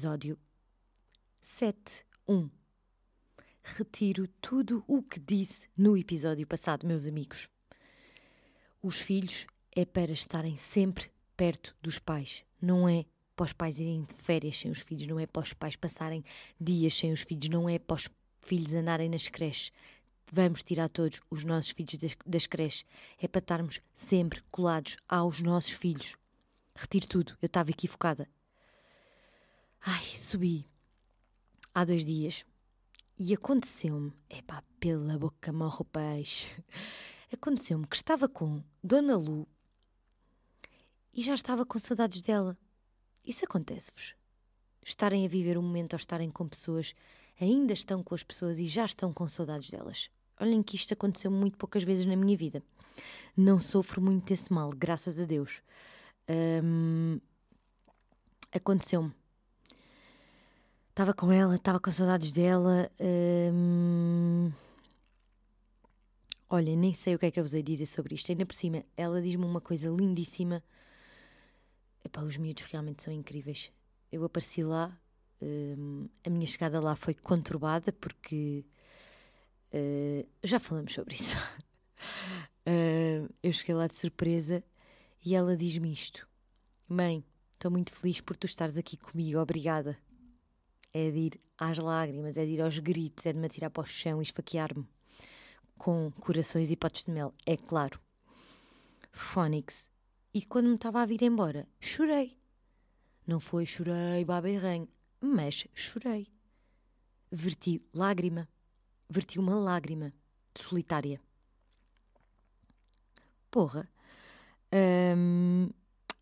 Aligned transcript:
Episódio 0.00 0.38
7.1 1.44 2.48
Retiro 3.62 4.26
tudo 4.40 4.82
o 4.88 5.02
que 5.02 5.20
disse 5.20 5.68
no 5.76 5.94
episódio 5.94 6.46
passado, 6.46 6.86
meus 6.86 7.04
amigos. 7.04 7.50
Os 8.82 8.98
filhos 8.98 9.46
é 9.70 9.84
para 9.84 10.10
estarem 10.10 10.56
sempre 10.56 11.10
perto 11.36 11.76
dos 11.82 11.98
pais, 11.98 12.46
não 12.62 12.88
é 12.88 13.04
para 13.36 13.44
os 13.44 13.52
pais 13.52 13.78
irem 13.78 14.04
de 14.04 14.14
férias 14.14 14.56
sem 14.56 14.70
os 14.70 14.80
filhos, 14.80 15.06
não 15.06 15.20
é 15.20 15.26
para 15.26 15.42
os 15.42 15.52
pais 15.52 15.76
passarem 15.76 16.24
dias 16.58 16.94
sem 16.94 17.12
os 17.12 17.20
filhos, 17.20 17.50
não 17.50 17.68
é 17.68 17.78
para 17.78 17.96
os 17.96 18.08
filhos 18.40 18.72
andarem 18.72 19.10
nas 19.10 19.28
creches. 19.28 19.70
Vamos 20.32 20.62
tirar 20.62 20.88
todos 20.88 21.20
os 21.28 21.44
nossos 21.44 21.72
filhos 21.72 21.98
das, 21.98 22.16
das 22.24 22.46
creches. 22.46 22.86
É 23.18 23.28
para 23.28 23.40
estarmos 23.40 23.82
sempre 23.94 24.40
colados 24.50 24.96
aos 25.06 25.42
nossos 25.42 25.72
filhos. 25.72 26.16
Retiro 26.74 27.06
tudo, 27.06 27.36
eu 27.42 27.46
estava 27.46 27.68
equivocada. 27.68 28.26
Ai, 29.82 30.04
subi 30.16 30.66
há 31.74 31.84
dois 31.84 32.04
dias 32.04 32.44
e 33.18 33.32
aconteceu-me, 33.32 34.12
epá, 34.28 34.62
pela 34.78 35.18
boca 35.18 35.52
morre 35.52 35.78
o 35.80 35.84
peixe. 35.84 36.50
Aconteceu-me 37.32 37.86
que 37.86 37.96
estava 37.96 38.28
com 38.28 38.62
Dona 38.82 39.16
Lu 39.16 39.48
e 41.14 41.22
já 41.22 41.34
estava 41.34 41.64
com 41.64 41.78
saudades 41.78 42.20
dela. 42.22 42.58
Isso 43.24 43.44
acontece-vos? 43.44 44.14
Estarem 44.84 45.24
a 45.24 45.28
viver 45.28 45.56
um 45.56 45.62
momento 45.62 45.94
ou 45.94 45.98
estarem 45.98 46.30
com 46.30 46.48
pessoas, 46.48 46.94
ainda 47.40 47.72
estão 47.72 48.02
com 48.02 48.14
as 48.14 48.22
pessoas 48.22 48.58
e 48.58 48.66
já 48.66 48.84
estão 48.84 49.12
com 49.12 49.26
saudades 49.28 49.70
delas. 49.70 50.10
Olhem 50.38 50.62
que 50.62 50.76
isto 50.76 50.92
aconteceu 50.92 51.30
muito 51.30 51.56
poucas 51.56 51.82
vezes 51.82 52.04
na 52.06 52.16
minha 52.16 52.36
vida. 52.36 52.62
Não 53.36 53.58
sofro 53.58 54.00
muito 54.00 54.26
desse 54.26 54.52
mal, 54.52 54.70
graças 54.70 55.20
a 55.20 55.24
Deus. 55.24 55.62
Aconteceu-me. 58.52 59.19
Estava 61.00 61.14
com 61.14 61.32
ela, 61.32 61.56
estava 61.56 61.80
com 61.80 61.90
saudades 61.90 62.30
dela. 62.30 62.92
Hum, 63.00 64.52
olha, 66.50 66.76
nem 66.76 66.92
sei 66.92 67.14
o 67.14 67.18
que 67.18 67.24
é 67.24 67.30
que 67.30 67.40
eu 67.40 67.44
vos 67.44 67.54
hei 67.54 67.62
dizer 67.62 67.86
sobre 67.86 68.14
isto. 68.14 68.30
Ainda 68.30 68.44
por 68.44 68.54
cima, 68.54 68.84
ela 68.94 69.22
diz-me 69.22 69.46
uma 69.46 69.62
coisa 69.62 69.88
lindíssima. 69.88 70.62
Epá, 72.04 72.20
os 72.20 72.36
miúdos 72.36 72.64
realmente 72.64 73.02
são 73.02 73.14
incríveis. 73.14 73.72
Eu 74.12 74.22
apareci 74.26 74.62
lá, 74.62 74.94
hum, 75.40 76.06
a 76.22 76.28
minha 76.28 76.46
chegada 76.46 76.78
lá 76.78 76.94
foi 76.94 77.14
conturbada 77.14 77.92
porque. 77.92 78.62
Uh, 79.72 80.28
já 80.44 80.60
falamos 80.60 80.92
sobre 80.92 81.14
isso. 81.14 81.34
uh, 82.68 83.32
eu 83.42 83.52
cheguei 83.54 83.74
lá 83.74 83.86
de 83.86 83.94
surpresa 83.94 84.62
e 85.24 85.34
ela 85.34 85.56
diz-me 85.56 85.90
isto: 85.90 86.28
Mãe, 86.86 87.24
estou 87.54 87.70
muito 87.70 87.90
feliz 87.90 88.20
por 88.20 88.36
tu 88.36 88.44
estares 88.44 88.76
aqui 88.76 88.98
comigo, 88.98 89.40
obrigada. 89.40 89.96
É 90.92 91.10
de 91.10 91.18
ir 91.18 91.40
às 91.56 91.78
lágrimas, 91.78 92.36
é 92.36 92.44
de 92.44 92.52
ir 92.52 92.60
aos 92.60 92.78
gritos, 92.78 93.26
é 93.26 93.32
de 93.32 93.38
me 93.38 93.46
atirar 93.46 93.70
para 93.70 93.82
o 93.82 93.86
chão 93.86 94.20
e 94.20 94.24
esfaquear-me 94.24 94.86
com 95.78 96.10
corações 96.20 96.70
e 96.70 96.76
potes 96.76 97.06
de 97.06 97.10
mel, 97.10 97.32
é 97.46 97.56
claro. 97.56 97.98
Fónix. 99.12 99.88
E 100.34 100.44
quando 100.44 100.68
me 100.68 100.74
estava 100.74 101.00
a 101.00 101.06
vir 101.06 101.22
embora, 101.22 101.66
chorei. 101.80 102.38
Não 103.26 103.40
foi 103.40 103.64
chorei, 103.64 104.22
baba 104.24 104.50
e 104.50 104.56
ranho, 104.58 104.86
mas 105.20 105.66
chorei. 105.74 106.28
Verti 107.32 107.82
lágrima. 107.94 108.46
Verti 109.08 109.38
uma 109.38 109.54
lágrima 109.54 110.12
solitária. 110.54 111.20
Porra. 113.50 113.88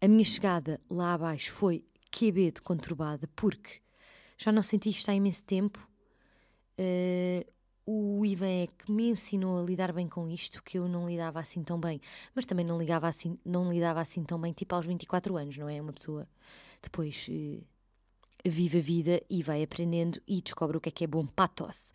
A 0.01 0.07
minha 0.09 0.25
chegada 0.25 0.81
lá 0.89 1.15
abaixo 1.15 1.53
foi 1.53 1.85
QB 2.13 2.53
de 2.53 2.63
conturbada 2.63 3.29
porque 3.35 3.83
já 4.39 4.53
não 4.53 4.63
senti 4.63 4.89
isto 4.89 5.11
há 5.11 5.15
imenso 5.15 5.45
tempo. 5.45 5.79
Uh, 6.79 7.45
o 7.85 8.25
Ivan 8.25 8.47
é 8.47 8.67
que 8.67 8.93
me 8.93 9.09
ensinou 9.09 9.59
a 9.59 9.63
lidar 9.63 9.93
bem 9.93 10.09
com 10.09 10.29
isto, 10.29 10.63
que 10.63 10.79
eu 10.79 10.87
não 10.87 11.09
lidava 11.09 11.41
assim 11.41 11.63
tão 11.63 11.81
bem, 11.81 12.01
mas 12.35 12.45
também 12.47 12.65
não, 12.65 12.79
ligava 12.79 13.09
assim, 13.09 13.39
não 13.45 13.73
lidava 13.73 14.01
assim 14.01 14.23
tão 14.23 14.39
bem, 14.39 14.53
tipo 14.53 14.75
aos 14.75 14.87
24 14.87 15.37
anos, 15.37 15.57
não 15.57 15.69
é? 15.69 15.81
Uma 15.81 15.93
pessoa 15.93 16.29
depois 16.83 17.27
uh, 17.29 17.65
vive 18.45 18.79
a 18.79 18.83
vida 18.83 19.23
e 19.29 19.43
vai 19.43 19.63
aprendendo 19.63 20.21
e 20.29 20.41
descobre 20.41 20.77
o 20.77 20.81
que 20.81 20.91
é 20.91 20.93
que 20.93 21.05
é 21.05 21.07
bom 21.07 21.27
para 21.27 21.47
a 21.47 21.49
tosse, 21.49 21.93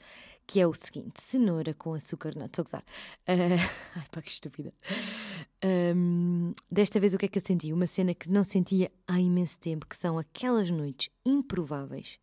que 0.47 0.59
é 0.59 0.67
o 0.67 0.73
seguinte: 0.73 1.21
cenoura 1.21 1.73
com 1.73 1.93
açúcar, 1.93 2.35
não, 2.35 2.47
estou 2.47 2.63
a 2.63 2.65
gozar. 2.65 2.83
Uh, 3.27 3.61
ai 3.95 4.07
pá, 4.11 4.21
que 4.21 4.31
estúpida. 4.31 4.73
Um, 5.63 6.53
desta 6.71 6.99
vez 6.99 7.13
o 7.13 7.17
que 7.17 7.25
é 7.25 7.29
que 7.29 7.37
eu 7.37 7.45
senti? 7.45 7.71
Uma 7.71 7.87
cena 7.87 8.13
que 8.13 8.29
não 8.29 8.43
sentia 8.43 8.91
há 9.07 9.19
imenso 9.19 9.59
tempo, 9.59 9.85
que 9.87 9.95
são 9.95 10.17
aquelas 10.17 10.71
noites 10.71 11.09
improváveis, 11.25 12.17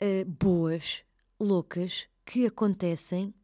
uh, 0.00 0.24
boas, 0.24 1.02
loucas, 1.38 2.06
que 2.24 2.46
acontecem 2.46 3.34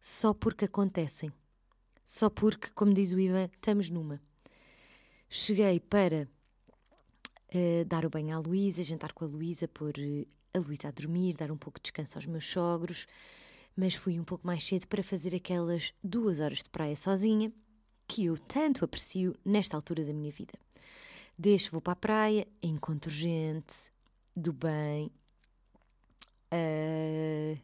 só 0.00 0.32
porque 0.32 0.64
acontecem. 0.64 1.32
Só 2.04 2.30
porque, 2.30 2.68
como 2.70 2.94
diz 2.94 3.12
o 3.12 3.20
Ivan, 3.20 3.50
estamos 3.52 3.90
numa. 3.90 4.20
Cheguei 5.28 5.78
para 5.78 6.28
uh, 7.54 7.84
dar 7.86 8.06
o 8.06 8.10
banho 8.10 8.36
à 8.36 8.38
Luísa, 8.38 8.82
jantar 8.82 9.12
com 9.12 9.24
a 9.24 9.28
Luísa, 9.28 9.68
pôr 9.68 9.92
a 10.54 10.58
Luísa 10.58 10.88
a 10.88 10.90
dormir, 10.90 11.36
dar 11.36 11.50
um 11.50 11.56
pouco 11.58 11.78
de 11.78 11.84
descanso 11.84 12.16
aos 12.16 12.26
meus 12.26 12.46
sogros, 12.46 13.06
mas 13.76 13.94
fui 13.94 14.18
um 14.18 14.24
pouco 14.24 14.46
mais 14.46 14.64
cedo 14.64 14.86
para 14.88 15.02
fazer 15.02 15.34
aquelas 15.34 15.92
duas 16.02 16.40
horas 16.40 16.62
de 16.62 16.70
praia 16.70 16.96
sozinha 16.96 17.52
que 18.06 18.24
eu 18.24 18.38
tanto 18.38 18.84
aprecio 18.84 19.36
nesta 19.44 19.76
altura 19.76 20.02
da 20.04 20.14
minha 20.14 20.32
vida. 20.32 20.54
Deixo, 21.36 21.70
vou 21.70 21.80
para 21.80 21.92
a 21.92 21.96
praia, 21.96 22.48
encontro 22.62 23.10
gente 23.10 23.92
do 24.34 24.52
bem, 24.52 25.10
uh, 26.52 27.58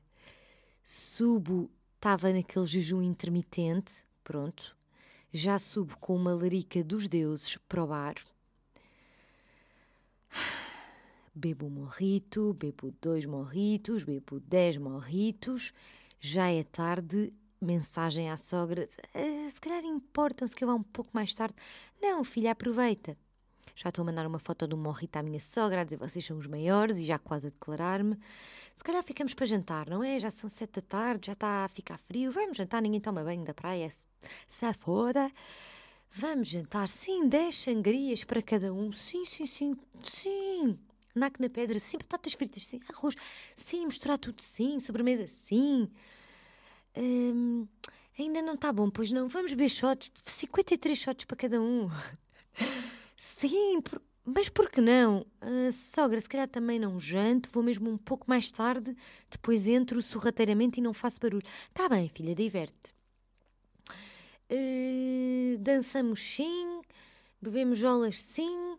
subo, 0.83 1.71
estava 1.95 2.33
naquele 2.33 2.67
jejum 2.67 3.03
intermitente, 3.03 3.93
pronto, 4.22 4.77
já 5.33 5.59
subo 5.59 5.97
com 5.99 6.15
uma 6.15 6.34
larica 6.34 6.83
dos 6.84 7.09
deuses 7.09 7.56
para 7.69 7.83
o 7.83 7.87
bar. 7.87 8.15
Bebo 11.34 11.67
um 11.67 11.71
morrito, 11.71 12.55
bebo 12.55 12.94
dois 13.03 13.27
morritos, 13.27 14.05
bebo 14.05 14.39
dez 14.39 14.77
morritos, 14.77 15.73
já 16.21 16.49
é 16.49 16.62
tarde, 16.62 17.33
mensagem 17.61 18.31
à 18.31 18.37
sogra: 18.37 18.89
ah, 19.12 19.50
se 19.50 19.61
calhar 19.61 19.84
importam-se 19.84 20.55
que 20.55 20.62
eu 20.62 20.69
vá 20.69 20.75
um 20.75 20.83
pouco 20.83 21.11
mais 21.12 21.34
tarde. 21.34 21.56
Não, 22.00 22.23
filha, 22.23 22.53
aproveita. 22.53 23.17
Já 23.75 23.89
estou 23.89 24.03
a 24.03 24.07
mandar 24.07 24.27
uma 24.27 24.39
foto 24.39 24.67
do 24.67 24.77
morrito 24.77 25.17
à 25.17 25.23
minha 25.23 25.41
sogra, 25.41 25.81
a 25.81 25.85
dizer 25.85 25.97
vocês 25.97 26.25
são 26.25 26.39
os 26.39 26.47
maiores 26.47 26.99
e 26.99 27.05
já 27.05 27.19
quase 27.19 27.49
a 27.49 27.51
declarar-me. 27.51 28.17
Se 28.75 28.83
calhar 28.85 29.03
ficamos 29.03 29.35
para 29.35 29.47
jantar, 29.47 29.89
não 29.89 30.03
é? 30.03 30.19
Já 30.19 30.31
são 30.31 30.49
sete 30.49 30.75
da 30.75 30.83
tarde, 30.83 31.27
já 31.27 31.33
está 31.33 31.65
a 31.65 31.69
ficar 31.69 31.99
frio. 31.99 32.31
Vamos 32.33 32.57
jantar, 32.57 32.81
ninguém 32.83 33.01
toma 33.01 33.25
banho 33.25 33.45
da 33.45 33.55
praia. 33.55 33.93
Se 34.49 34.73
fora. 34.75 35.31
Vamos 36.17 36.49
jantar, 36.49 36.89
sim, 36.89 37.29
dez 37.29 37.59
sangrias 37.59 38.23
para 38.23 38.41
cada 38.41 38.73
um. 38.73 38.93
Sim, 38.93 39.25
sim, 39.25 39.47
sim, 39.47 39.77
sim. 40.05 40.79
Naque 41.12 41.41
na 41.41 41.49
pedra, 41.49 41.79
sim, 41.81 41.99
batatas 41.99 42.35
fritas, 42.35 42.67
sim, 42.67 42.81
arroz, 42.93 43.17
sim, 43.56 43.87
misturar 43.87 44.19
tudo, 44.19 44.41
sim, 44.41 44.79
sobremesa, 44.79 45.27
sim. 45.27 45.89
Hum, 46.97 47.67
ainda 48.17 48.41
não 48.43 48.55
está 48.55 48.73
bom, 48.73 48.88
pois 48.91 49.11
não. 49.11 49.29
Vamos 49.29 49.53
beber 49.53 49.69
shots, 49.69 50.12
53 50.25 50.97
shots 50.97 51.25
para 51.25 51.37
cada 51.37 51.61
um. 51.61 51.91
Sim, 53.25 53.81
por, 53.81 54.03
mas 54.25 54.49
por 54.50 54.71
que 54.71 54.81
não? 54.81 55.26
Uh, 55.43 55.73
sogra, 55.73 56.21
se 56.21 56.29
calhar 56.29 56.47
também 56.49 56.79
não 56.79 57.00
janto, 57.00 57.49
vou 57.53 57.62
mesmo 57.62 57.91
um 57.91 57.97
pouco 57.97 58.26
mais 58.29 58.50
tarde, 58.50 58.94
depois 59.31 59.67
entro 59.67 60.00
sorrateiramente 60.03 60.79
e 60.79 60.82
não 60.82 60.93
faço 60.93 61.19
barulho. 61.21 61.43
Tá 61.73 61.88
bem, 61.88 62.09
filha, 62.09 62.35
diverte. 62.35 62.94
Uh, 64.50 65.56
dançamos 65.59 66.21
sim, 66.21 66.82
bebemos 67.41 67.79
jolas 67.79 68.21
sim, 68.21 68.76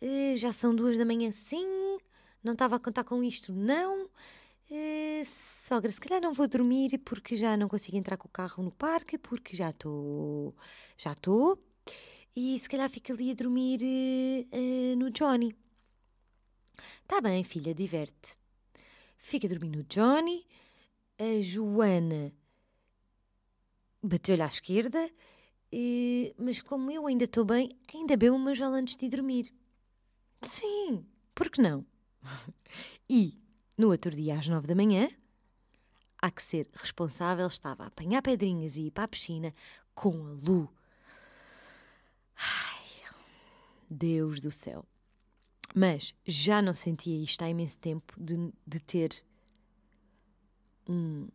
uh, 0.00 0.36
já 0.36 0.52
são 0.52 0.74
duas 0.74 0.96
da 0.96 1.04
manhã 1.04 1.30
sim, 1.30 1.98
não 2.42 2.54
estava 2.54 2.76
a 2.76 2.80
contar 2.80 3.04
com 3.04 3.22
isto 3.22 3.52
não. 3.52 4.06
Uh, 4.70 5.24
sogra, 5.26 5.90
se 5.92 6.00
calhar 6.00 6.20
não 6.20 6.32
vou 6.32 6.48
dormir 6.48 6.98
porque 7.04 7.36
já 7.36 7.56
não 7.56 7.68
consigo 7.68 7.96
entrar 7.96 8.16
com 8.16 8.26
o 8.26 8.30
carro 8.30 8.62
no 8.64 8.72
parque, 8.72 9.18
porque 9.18 9.54
já 9.56 9.70
estou. 9.70 10.54
Já 10.96 11.12
estou. 11.12 11.58
E 12.36 12.58
se 12.58 12.68
calhar 12.68 12.90
fico 12.90 13.12
ali 13.12 13.30
a 13.30 13.34
dormir 13.34 13.80
uh, 13.82 14.96
no 14.96 15.10
Johnny. 15.10 15.56
Tá 17.08 17.18
bem, 17.18 17.42
filha, 17.42 17.74
diverte. 17.74 18.36
Fica 19.16 19.46
a 19.46 19.50
dormir 19.50 19.70
no 19.70 19.82
Johnny. 19.84 20.46
A 21.18 21.40
Joana 21.40 22.34
bateu-lhe 24.02 24.42
à 24.42 24.46
esquerda. 24.46 25.10
Uh, 25.72 26.34
mas 26.36 26.60
como 26.60 26.90
eu 26.90 27.06
ainda 27.06 27.24
estou 27.24 27.42
bem, 27.42 27.74
ainda 27.94 28.18
bebo 28.18 28.36
uma 28.36 28.54
jola 28.54 28.76
antes 28.76 28.96
de 28.96 29.08
dormir. 29.08 29.50
Sim, 30.42 31.06
por 31.34 31.48
que 31.48 31.62
não? 31.62 31.86
e 33.08 33.40
no 33.78 33.88
outro 33.90 34.10
dia, 34.10 34.38
às 34.38 34.46
nove 34.46 34.66
da 34.66 34.74
manhã, 34.74 35.08
há 36.20 36.30
que 36.30 36.42
ser 36.42 36.68
responsável, 36.74 37.46
estava 37.46 37.84
a 37.84 37.86
apanhar 37.86 38.20
pedrinhas 38.20 38.76
e 38.76 38.88
ir 38.88 38.90
para 38.90 39.04
a 39.04 39.08
piscina 39.08 39.54
com 39.94 40.10
a 40.10 40.32
Lu. 40.32 40.75
Ai, 42.36 42.86
Deus 43.88 44.40
do 44.40 44.50
céu. 44.50 44.84
Mas 45.74 46.14
já 46.24 46.62
não 46.62 46.72
sentia 46.74 47.22
isto 47.22 47.42
há 47.42 47.50
imenso 47.50 47.78
tempo 47.78 48.14
de, 48.18 48.52
de 48.66 48.80
ter 48.80 49.22
um, 50.88 51.28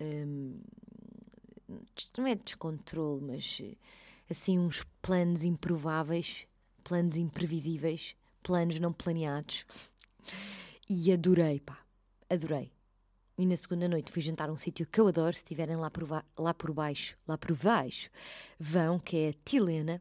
um. 0.00 0.60
Não 2.18 2.26
é 2.26 2.34
descontrole, 2.34 3.22
mas 3.22 3.62
assim 4.28 4.58
uns 4.58 4.84
planos 5.00 5.44
improváveis, 5.44 6.46
planos 6.84 7.16
imprevisíveis, 7.16 8.14
planos 8.42 8.78
não 8.78 8.92
planeados. 8.92 9.64
E 10.88 11.10
adorei, 11.12 11.60
pá, 11.60 11.78
adorei. 12.28 12.70
E 13.42 13.46
na 13.46 13.56
segunda 13.56 13.88
noite 13.88 14.12
fui 14.12 14.22
jantar 14.22 14.48
a 14.48 14.52
um 14.52 14.56
sítio 14.56 14.86
que 14.86 15.00
eu 15.00 15.08
adoro. 15.08 15.34
Se 15.34 15.40
estiverem 15.40 15.74
lá 15.74 15.90
por, 15.90 16.08
lá 16.38 16.54
por 16.54 16.72
baixo, 16.72 17.18
lá 17.26 17.36
por 17.36 17.56
baixo, 17.56 18.08
vão, 18.56 19.00
que 19.00 19.16
é 19.16 19.34
Tilena, 19.44 20.00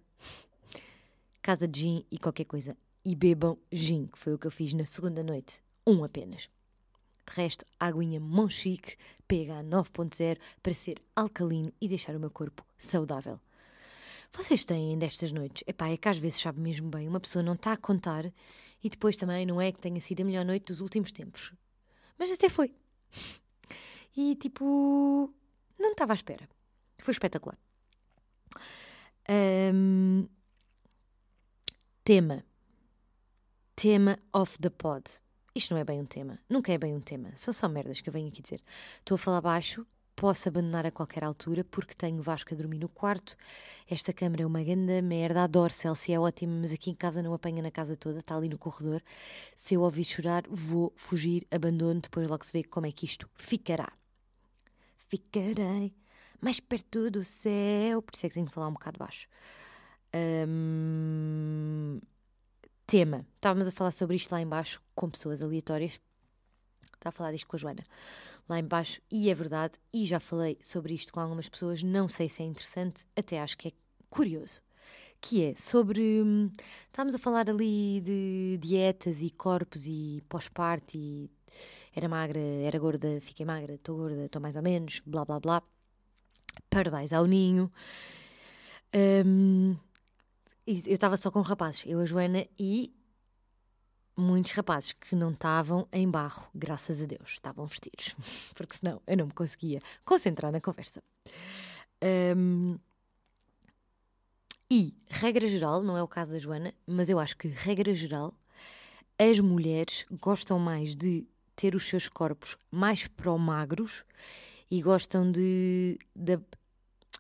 casa 1.42 1.68
de 1.68 1.80
gin 1.80 2.06
e 2.12 2.20
qualquer 2.20 2.46
coisa. 2.46 2.78
E 3.04 3.16
bebam 3.16 3.58
gin, 3.72 4.06
que 4.06 4.20
foi 4.20 4.36
o 4.36 4.38
que 4.38 4.46
eu 4.46 4.52
fiz 4.52 4.74
na 4.74 4.86
segunda 4.86 5.24
noite. 5.24 5.60
Um 5.88 6.04
apenas. 6.04 6.52
De 7.28 7.36
resto, 7.36 7.66
aguinha 7.80 8.20
Monchique, 8.20 8.96
pH 9.28 9.64
9.0 9.64 10.38
para 10.62 10.74
ser 10.76 11.02
alcalino 11.16 11.74
e 11.82 11.88
deixar 11.88 12.16
o 12.16 12.20
meu 12.20 12.30
corpo 12.30 12.64
saudável. 12.78 13.40
Vocês 14.32 14.64
têm 14.66 15.00
destas 15.00 15.32
noites? 15.32 15.64
Epá, 15.66 15.90
é 15.90 15.98
que 15.98 16.08
às 16.08 16.20
vezes 16.20 16.40
sabe 16.40 16.62
mesmo 16.62 16.92
bem, 16.92 17.08
uma 17.08 17.20
pessoa 17.20 17.42
não 17.42 17.54
está 17.54 17.74
a 17.74 17.78
contar 17.78 18.32
e 18.84 18.88
depois 18.88 19.18
também 19.18 19.48
não 19.48 19.60
é 19.60 19.72
que 19.72 19.80
tenha 19.80 20.00
sido 20.00 20.22
a 20.22 20.26
melhor 20.26 20.46
noite 20.46 20.66
dos 20.66 20.80
últimos 20.80 21.12
tempos. 21.12 21.52
Mas 22.20 22.30
até 22.30 22.48
foi. 22.48 22.72
E 24.16 24.36
tipo, 24.36 25.34
não 25.80 25.92
estava 25.92 26.14
à 26.14 26.16
espera. 26.16 26.48
Foi 26.98 27.12
espetacular. 27.12 27.58
Um, 29.30 30.28
tema. 32.04 32.44
Tema 33.76 34.20
of 34.34 34.60
the 34.60 34.70
pod. 34.70 35.04
Isto 35.56 35.74
não 35.74 35.82
é 35.82 35.84
bem 35.84 36.00
um 36.00 36.06
tema. 36.06 36.40
Nunca 36.50 36.72
é 36.72 36.78
bem 36.78 36.94
um 36.94 37.02
tema. 37.02 37.32
São 37.36 37.54
só 37.54 37.68
merdas 37.68 38.02
que 38.02 38.10
eu 38.10 38.14
venho 38.14 38.28
aqui 38.28 38.42
dizer. 38.42 38.62
Estou 39.00 39.16
a 39.16 39.18
falar 39.18 39.42
baixo. 39.42 39.86
Posso 40.22 40.48
abandonar 40.48 40.86
a 40.86 40.92
qualquer 40.92 41.24
altura 41.24 41.64
porque 41.64 41.96
tenho 41.96 42.22
Vasco 42.22 42.54
a 42.54 42.56
dormir 42.56 42.78
no 42.78 42.88
quarto. 42.88 43.36
Esta 43.90 44.14
câmara 44.14 44.44
é 44.44 44.46
uma 44.46 44.62
grande 44.62 45.02
merda. 45.02 45.44
Adoro 45.44 45.74
Celsius, 45.74 46.16
é 46.16 46.20
ótima, 46.20 46.54
mas 46.62 46.72
aqui 46.72 46.92
em 46.92 46.94
casa 46.94 47.24
não 47.24 47.34
apanha 47.34 47.60
na 47.64 47.72
casa 47.72 47.98
toda. 47.98 48.20
Está 48.20 48.36
ali 48.36 48.48
no 48.48 48.60
corredor. 48.60 49.02
Se 49.56 49.74
eu 49.74 49.82
ouvir 49.82 50.04
chorar, 50.04 50.44
vou 50.48 50.94
fugir, 50.96 51.48
abandono. 51.50 52.02
Depois 52.02 52.28
logo 52.28 52.46
se 52.46 52.54
vê 52.54 52.64
como 52.64 52.86
é 52.86 52.92
que 52.92 53.04
isto 53.04 53.28
ficará. 53.34 53.92
Ficarei 55.10 55.92
mais 56.40 56.60
perto 56.60 57.10
do 57.10 57.24
céu. 57.24 58.04
Por 58.04 58.14
isso 58.14 58.28
é 58.28 58.30
que 58.30 58.36
tenho 58.36 58.46
que 58.46 58.54
falar 58.54 58.68
um 58.68 58.74
bocado 58.74 59.00
baixo. 59.00 59.28
Tema. 62.86 63.26
Estávamos 63.38 63.68
a 63.68 63.72
falar 63.72 63.90
sobre 63.90 64.18
isto 64.18 64.32
lá 64.32 64.40
embaixo 64.40 64.84
com 64.94 65.10
pessoas 65.10 65.42
aleatórias. 65.42 66.00
Está 66.94 67.10
a 67.10 67.12
falar 67.12 67.32
disto 67.32 67.48
com 67.48 67.56
a 67.56 67.60
Joana 67.60 67.84
lá 68.52 68.60
embaixo 68.60 69.02
e 69.10 69.30
é 69.30 69.34
verdade. 69.34 69.74
E 69.94 70.06
já 70.06 70.20
falei 70.20 70.58
sobre 70.62 70.94
isto 70.94 71.14
com 71.14 71.20
algumas 71.20 71.50
pessoas. 71.50 71.82
Não 71.82 72.08
sei 72.08 72.30
se 72.30 72.44
é 72.44 72.46
interessante, 72.46 73.06
até 73.16 73.40
acho 73.40 73.58
que 73.58 73.70
é 73.70 73.72
curioso. 74.10 74.62
Que 75.20 75.44
é 75.46 75.56
sobre. 75.56 76.02
Hum, 76.02 76.52
estávamos 76.88 77.16
a 77.16 77.20
falar 77.20 77.50
ali 77.50 78.02
de 78.02 78.58
dietas 78.62 79.22
e 79.22 79.30
corpos 79.30 79.86
e 79.86 80.24
pós-parto 80.28 80.98
e 80.98 81.30
era 81.96 82.08
magra, 82.10 82.40
era 82.40 82.80
gorda, 82.80 83.20
fiquei 83.22 83.46
magra, 83.46 83.76
estou 83.76 83.98
gorda, 83.98 84.26
estou 84.26 84.42
mais 84.42 84.56
ou 84.56 84.62
menos, 84.62 85.02
blá 85.06 85.26
blá 85.26 85.40
blá. 85.40 85.64
Pardais 86.70 87.14
ao 87.14 87.26
ninho. 87.26 87.72
Um, 88.94 89.76
eu 90.68 90.94
estava 90.94 91.18
só 91.18 91.32
com 91.32 91.42
rapazes, 91.42 91.86
eu, 91.86 92.00
a 92.00 92.06
Joana 92.06 92.46
e 92.60 92.94
muitos 94.22 94.52
rapazes 94.52 94.94
que 94.94 95.16
não 95.16 95.32
estavam 95.32 95.88
em 95.92 96.10
barro, 96.10 96.50
graças 96.54 97.02
a 97.02 97.06
Deus, 97.06 97.32
estavam 97.32 97.66
vestidos, 97.66 98.16
porque 98.56 98.78
senão 98.78 99.02
eu 99.08 99.18
não 99.18 99.26
me 99.26 99.34
conseguia 99.34 99.82
concentrar 100.06 100.52
na 100.52 100.62
conversa. 100.62 101.04
Um, 102.04 102.78
e, 104.70 104.96
regra 105.10 105.46
geral, 105.48 105.84
não 105.84 105.98
é 105.98 106.04
o 106.04 106.08
caso 106.08 106.32
da 106.32 106.40
Joana, 106.40 106.74
mas 106.88 107.10
eu 107.10 107.20
acho 107.20 107.36
que, 107.36 107.50
regra 107.50 107.94
geral, 107.94 108.34
as 109.20 109.40
mulheres 109.40 110.06
gostam 110.10 110.58
mais 110.58 110.96
de 110.96 111.28
ter 111.56 111.76
os 111.76 111.88
seus 111.88 112.08
corpos 112.08 112.58
mais 112.72 113.06
pró-magros 113.08 114.06
e 114.70 114.82
gostam 114.82 115.30
de, 115.30 116.00
de. 116.16 116.40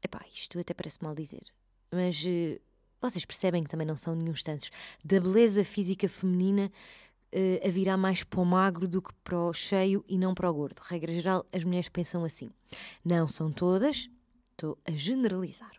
Epá, 0.01 0.25
isto 0.33 0.57
até 0.57 0.73
parece 0.73 1.03
mal 1.03 1.13
dizer, 1.13 1.43
mas 1.91 2.23
uh, 2.23 2.59
vocês 3.01 3.25
percebem 3.25 3.63
que 3.63 3.69
também 3.69 3.87
não 3.87 3.97
são 3.97 4.15
nenhum 4.15 4.33
tantos, 4.33 4.69
da 5.03 5.19
beleza 5.19 5.63
física 5.63 6.07
feminina 6.07 6.71
uh, 7.33 7.67
a 7.67 7.69
virar 7.69 7.97
mais 7.97 8.23
para 8.23 8.39
o 8.39 8.45
magro 8.45 8.87
do 8.87 9.01
que 9.01 9.13
para 9.23 9.37
o 9.37 9.53
cheio 9.53 10.05
e 10.07 10.17
não 10.17 10.33
para 10.33 10.49
o 10.49 10.53
gordo. 10.53 10.79
Regra 10.81 11.11
geral, 11.11 11.45
as 11.51 11.63
mulheres 11.63 11.89
pensam 11.89 12.23
assim. 12.23 12.51
Não 13.03 13.27
são 13.27 13.51
todas, 13.51 14.09
estou 14.51 14.77
a 14.85 14.91
generalizar. 14.91 15.71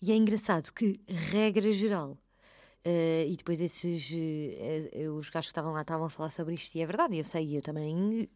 E 0.00 0.12
é 0.12 0.16
engraçado 0.16 0.72
que, 0.72 1.00
regra 1.08 1.72
geral, 1.72 2.12
uh, 2.86 3.26
e 3.26 3.34
depois 3.36 3.60
esses, 3.60 4.10
uh, 4.12 5.12
os 5.14 5.28
gajos 5.30 5.48
que 5.48 5.52
estavam 5.52 5.72
lá 5.72 5.82
estavam 5.82 6.06
a 6.06 6.10
falar 6.10 6.30
sobre 6.30 6.54
isto, 6.54 6.74
e 6.76 6.80
é 6.80 6.86
verdade, 6.86 7.16
eu 7.16 7.24
sei, 7.24 7.56
eu 7.56 7.62
também 7.62 8.28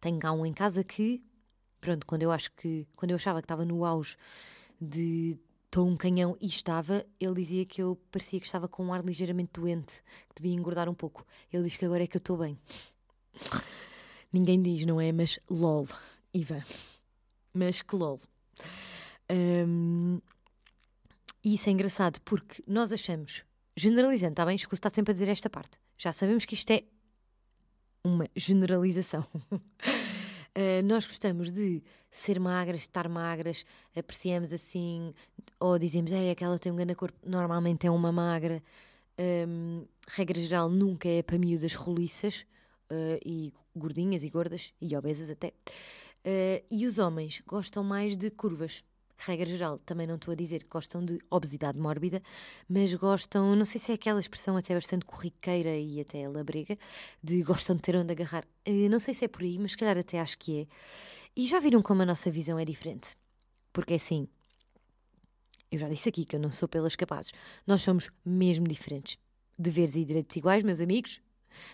tenho 0.00 0.18
cá 0.18 0.32
um 0.32 0.46
em 0.46 0.54
casa 0.54 0.82
que, 0.82 1.22
pronto, 1.82 2.06
quando 2.06 2.22
eu 2.22 2.32
acho 2.32 2.50
que, 2.52 2.86
quando 2.96 3.10
eu 3.10 3.16
achava 3.16 3.42
que 3.42 3.44
estava 3.44 3.62
no 3.62 3.84
auge 3.84 4.16
de 4.80 5.38
estou 5.72 5.88
um 5.88 5.96
canhão 5.96 6.36
e 6.38 6.46
estava, 6.46 7.02
ele 7.18 7.34
dizia 7.36 7.64
que 7.64 7.80
eu 7.80 7.98
parecia 8.10 8.38
que 8.38 8.44
estava 8.44 8.68
com 8.68 8.84
um 8.84 8.92
ar 8.92 9.02
ligeiramente 9.02 9.52
doente, 9.54 10.02
que 10.28 10.42
devia 10.42 10.54
engordar 10.54 10.86
um 10.86 10.94
pouco. 10.94 11.26
Ele 11.50 11.62
diz 11.62 11.76
que 11.76 11.86
agora 11.86 12.04
é 12.04 12.06
que 12.06 12.14
eu 12.14 12.20
estou 12.20 12.36
bem. 12.36 12.58
Ninguém 14.30 14.62
diz, 14.62 14.84
não 14.84 15.00
é? 15.00 15.10
Mas 15.10 15.40
lol, 15.48 15.88
Ivan. 16.34 16.62
Mas 17.54 17.80
que 17.80 17.96
lol. 17.96 18.20
Um, 19.30 20.20
e 21.42 21.54
isso 21.54 21.70
é 21.70 21.72
engraçado 21.72 22.20
porque 22.20 22.62
nós 22.66 22.92
achamos, 22.92 23.42
generalizando, 23.74 24.34
está 24.34 24.44
bem? 24.44 24.56
Escuso 24.56 24.78
está 24.78 24.90
sempre 24.90 25.12
a 25.12 25.14
dizer 25.14 25.28
esta 25.28 25.48
parte. 25.48 25.78
Já 25.96 26.12
sabemos 26.12 26.44
que 26.44 26.52
isto 26.52 26.70
é 26.70 26.84
uma 28.04 28.28
generalização. 28.36 29.26
Uh, 30.56 30.82
nós 30.84 31.06
gostamos 31.06 31.50
de 31.50 31.82
ser 32.10 32.38
magras, 32.38 32.82
estar 32.82 33.08
magras, 33.08 33.64
apreciamos 33.96 34.52
assim, 34.52 35.14
ou 35.58 35.78
dizemos, 35.78 36.12
é 36.12 36.30
aquela 36.30 36.58
tem 36.58 36.70
um 36.70 36.76
grande 36.76 36.94
corpo, 36.94 37.18
normalmente 37.24 37.86
é 37.86 37.90
uma 37.90 38.12
magra. 38.12 38.62
Um, 39.18 39.86
regra 40.08 40.40
geral, 40.40 40.68
nunca 40.68 41.08
é 41.08 41.22
para 41.22 41.38
miúdas 41.38 41.74
roliças 41.74 42.44
uh, 42.90 43.18
e 43.24 43.52
gordinhas 43.74 44.24
e 44.24 44.30
gordas 44.30 44.72
e 44.80 44.96
obesas 44.96 45.30
até. 45.30 45.48
Uh, 46.24 46.64
e 46.70 46.86
os 46.86 46.98
homens 46.98 47.42
gostam 47.46 47.82
mais 47.82 48.16
de 48.16 48.30
curvas 48.30 48.84
regra 49.26 49.46
geral, 49.46 49.78
também 49.78 50.06
não 50.06 50.16
estou 50.16 50.32
a 50.32 50.34
dizer 50.34 50.62
que 50.62 50.68
gostam 50.68 51.04
de 51.04 51.18
obesidade 51.30 51.78
mórbida, 51.78 52.22
mas 52.68 52.94
gostam, 52.94 53.54
não 53.56 53.64
sei 53.64 53.80
se 53.80 53.92
é 53.92 53.94
aquela 53.94 54.20
expressão 54.20 54.56
até 54.56 54.74
bastante 54.74 55.04
corriqueira 55.04 55.76
e 55.76 56.00
até 56.00 56.28
labrega, 56.28 56.78
de 57.22 57.42
gostam 57.42 57.76
de 57.76 57.82
ter 57.82 57.96
onde 57.96 58.12
agarrar. 58.12 58.44
Uh, 58.66 58.88
não 58.88 58.98
sei 58.98 59.14
se 59.14 59.24
é 59.24 59.28
por 59.28 59.42
aí, 59.42 59.58
mas 59.58 59.72
se 59.72 59.76
calhar 59.76 59.98
até 59.98 60.20
acho 60.20 60.38
que 60.38 60.62
é. 60.62 60.66
E 61.36 61.46
já 61.46 61.60
viram 61.60 61.82
como 61.82 62.02
a 62.02 62.06
nossa 62.06 62.30
visão 62.30 62.58
é 62.58 62.64
diferente? 62.64 63.16
Porque 63.72 63.94
é 63.94 63.96
assim, 63.96 64.28
eu 65.70 65.78
já 65.78 65.88
disse 65.88 66.08
aqui 66.08 66.26
que 66.26 66.36
eu 66.36 66.40
não 66.40 66.50
sou 66.50 66.68
pelas 66.68 66.94
capazes. 66.94 67.32
Nós 67.66 67.82
somos 67.82 68.10
mesmo 68.24 68.68
diferentes. 68.68 69.18
Deveres 69.58 69.96
e 69.96 70.04
direitos 70.04 70.36
iguais, 70.36 70.62
meus 70.62 70.80
amigos? 70.80 71.20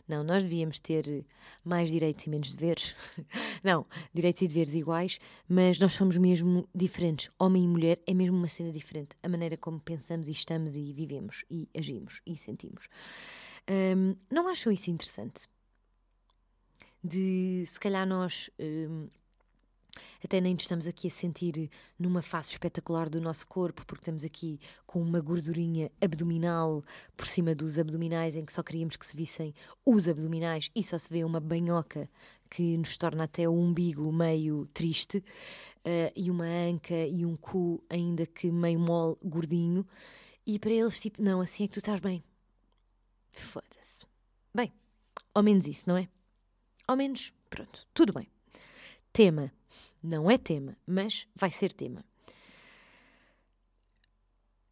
Não, 0.07 0.23
nós 0.23 0.43
devíamos 0.43 0.81
ter 0.81 1.25
mais 1.65 1.91
direitos 1.91 2.27
e 2.27 2.31
menos 2.31 2.55
deveres. 2.55 2.95
Não, 3.63 3.87
direitos 4.13 4.43
e 4.43 4.49
deveres 4.49 4.75
iguais, 4.75 5.19
mas 5.49 5.79
nós 5.79 5.93
somos 5.93 6.17
mesmo 6.17 6.69
diferentes. 6.75 7.31
Homem 7.39 7.65
e 7.65 7.69
mulher 7.69 8.01
é 8.07 8.15
mesmo 8.15 8.37
uma 8.37 8.49
cena 8.49 8.73
diferente. 8.73 9.17
A 9.23 9.29
maneira 9.29 9.57
como 9.57 9.81
pensamos 9.81 10.29
e 10.29 10.33
estamos 10.33 10.77
e 10.77 10.93
vivemos 10.93 11.45
e 11.51 11.69
agimos 11.77 12.21
e 12.27 12.37
sentimos. 12.37 12.89
Um, 13.69 14.17
não 14.31 14.49
acham 14.49 14.73
isso 14.73 14.91
interessante? 14.91 15.49
De 17.05 17.65
se 17.67 17.79
calhar 17.79 18.07
nós 18.07 18.51
um, 18.59 19.09
até 20.25 20.41
nem 20.41 20.55
estamos 20.55 20.87
aqui 20.87 21.09
a 21.09 21.11
sentir 21.11 21.71
numa 21.99 22.23
face 22.23 22.53
espetacular 22.53 23.09
do 23.09 23.21
nosso 23.21 23.47
corpo, 23.47 23.85
porque 23.87 24.03
estamos 24.03 24.25
aqui 24.25 24.61
com 24.87 25.01
uma 25.01 25.21
gordurinha 25.21 25.91
abdominal 26.01 26.85
por 27.17 27.27
cima 27.27 27.55
dos 27.55 27.79
abdominais, 27.79 28.35
em 28.35 28.45
que 28.45 28.53
só 28.53 28.63
queríamos 28.63 28.97
que 28.97 29.07
se 29.07 29.17
vissem 29.17 29.55
os 29.85 30.09
abdominais 30.09 30.71
e 30.75 30.83
só 30.83 30.99
se 30.99 31.09
vê 31.11 31.25
uma 31.25 31.41
banhoca 31.41 32.09
que 32.51 32.77
nos 32.77 32.97
torna 32.97 33.25
até 33.25 33.49
o 33.49 33.53
umbigo 33.53 34.11
meio 34.13 34.67
triste, 34.73 35.19
uh, 35.19 36.13
e 36.15 36.31
uma 36.31 36.45
anca 36.45 36.95
e 36.95 37.25
um 37.25 37.37
cu 37.37 37.83
ainda 37.89 38.27
que 38.27 38.51
meio 38.51 38.79
mole, 38.79 39.17
gordinho. 39.23 39.87
E 40.47 40.59
para 40.59 40.71
eles, 40.71 41.01
tipo, 41.01 41.23
não, 41.23 41.41
assim 41.41 41.65
é 41.65 41.67
que 41.67 41.75
tu 41.75 41.79
estás 41.79 42.01
bem. 42.01 42.23
Foda-se. 43.33 44.07
Bem, 44.55 44.73
ao 45.35 45.43
menos 45.43 45.67
isso, 45.67 45.85
não 45.87 45.97
é? 45.97 46.09
Ao 46.87 46.97
menos, 46.97 47.33
pronto, 47.51 47.87
tudo 47.93 48.13
bem. 48.13 48.29
Tema 49.13 49.53
não 50.03 50.31
é 50.31 50.39
tema, 50.39 50.77
mas 50.87 51.27
vai 51.35 51.51
ser 51.51 51.73
tema. 51.73 52.05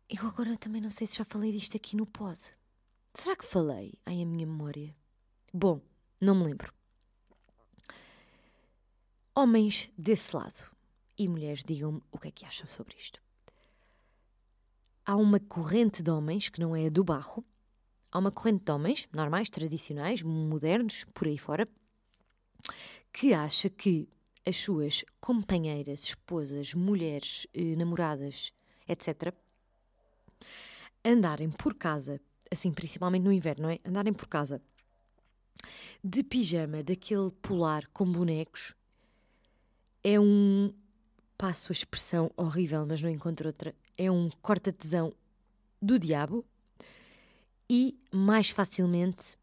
eu 0.09 0.27
agora 0.27 0.57
também 0.57 0.81
não 0.81 0.91
sei 0.91 1.07
se 1.07 1.17
já 1.17 1.25
falei 1.25 1.53
disto 1.53 1.77
aqui 1.77 1.97
no 1.97 2.07
pod. 2.07 2.39
Será 3.15 3.35
que 3.35 3.47
falei? 3.47 3.95
Ai, 4.05 4.23
a 4.23 4.27
minha 4.27 4.47
memória. 4.47 4.95
Bom, 5.53 5.81
não 6.21 6.35
me 6.35 6.45
lembro. 6.45 6.73
Homens 9.35 9.91
desse 9.97 10.35
lado 10.35 10.71
e 11.19 11.29
mulheres, 11.29 11.65
digam-me 11.65 12.03
o 12.11 12.19
que 12.19 12.29
é 12.29 12.31
que 12.31 12.45
acham 12.45 12.67
sobre 12.67 12.95
isto. 12.97 13.21
Há 15.05 15.17
uma 15.17 15.41
corrente 15.41 16.03
de 16.03 16.11
homens, 16.11 16.49
que 16.49 16.61
não 16.61 16.75
é 16.75 16.87
a 16.87 16.91
do 16.91 17.05
barro, 17.05 17.45
há 18.11 18.19
uma 18.19 18.31
corrente 18.31 18.65
de 18.65 18.73
homens, 18.73 19.09
normais, 19.13 19.49
tradicionais, 19.49 20.23
modernos, 20.23 21.05
por 21.15 21.27
aí 21.27 21.39
fora, 21.39 21.67
que 23.13 23.33
acha 23.33 23.71
que 23.71 24.09
as 24.47 24.57
suas 24.57 25.05
companheiras, 25.21 26.05
esposas, 26.05 26.73
mulheres, 26.73 27.49
eh, 27.53 27.75
namoradas, 27.75 28.53
etc., 28.89 29.35
andarem 31.05 31.51
por 31.51 31.75
casa, 31.75 32.21
assim, 32.51 32.73
principalmente 32.73 33.25
no 33.25 33.33
inverno, 33.33 33.65
não 33.65 33.71
é? 33.71 33.81
Andarem 33.85 34.13
por 34.13 34.29
casa 34.29 34.63
de 36.03 36.23
pijama, 36.23 36.85
daquele 36.85 37.31
polar 37.43 37.89
com 37.93 38.11
bonecos, 38.11 38.73
é 40.05 40.19
um. 40.21 40.73
Passo 41.37 41.71
a 41.71 41.75
expressão 41.75 42.31
horrível, 42.35 42.87
mas 42.87 43.03
não 43.03 43.11
encontro 43.11 43.49
outra. 43.49 43.75
É 43.99 44.11
um 44.11 44.31
corta-tesão 44.41 45.13
do 45.83 45.99
diabo 45.99 46.47
e 47.69 47.99
mais 48.11 48.49
facilmente, 48.49 49.37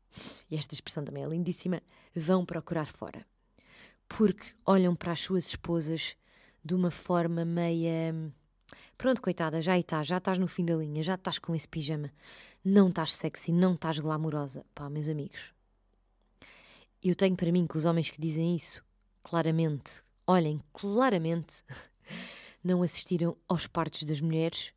e 0.50 0.56
esta 0.56 0.74
expressão 0.74 1.04
também 1.04 1.24
é 1.24 1.28
lindíssima, 1.28 1.84
vão 2.16 2.44
procurar 2.44 2.92
fora 2.94 3.24
porque 4.08 4.54
olham 4.66 4.96
para 4.96 5.12
as 5.12 5.22
suas 5.22 5.48
esposas 5.48 6.16
de 6.64 6.74
uma 6.74 6.92
forma 6.92 7.44
meia. 7.44 8.14
Pronto, 8.98 9.22
coitada, 9.22 9.62
já 9.62 9.78
está, 9.78 10.02
já 10.04 10.18
estás 10.18 10.38
no 10.38 10.48
fim 10.48 10.66
da 10.66 10.76
linha, 10.76 11.04
já 11.04 11.16
estás 11.16 11.40
com 11.40 11.54
esse 11.54 11.68
pijama. 11.68 12.12
Não 12.64 12.90
estás 12.90 13.14
sexy, 13.16 13.52
não 13.52 13.74
estás 13.74 14.00
glamourosa. 14.00 14.66
Pá, 14.74 14.90
meus 14.90 15.10
amigos. 15.10 15.54
Eu 17.04 17.16
tenho 17.16 17.36
para 17.36 17.52
mim 17.52 17.68
que 17.68 17.78
os 17.78 17.84
homens 17.84 18.10
que 18.10 18.22
dizem 18.22 18.56
isso, 18.56 18.82
claramente, 19.22 20.02
olhem, 20.26 20.62
claramente, 20.72 21.62
não 22.64 22.82
assistiram 22.82 23.36
aos 23.48 23.68
partos 23.68 24.04
das 24.04 24.22
mulheres, 24.22 24.72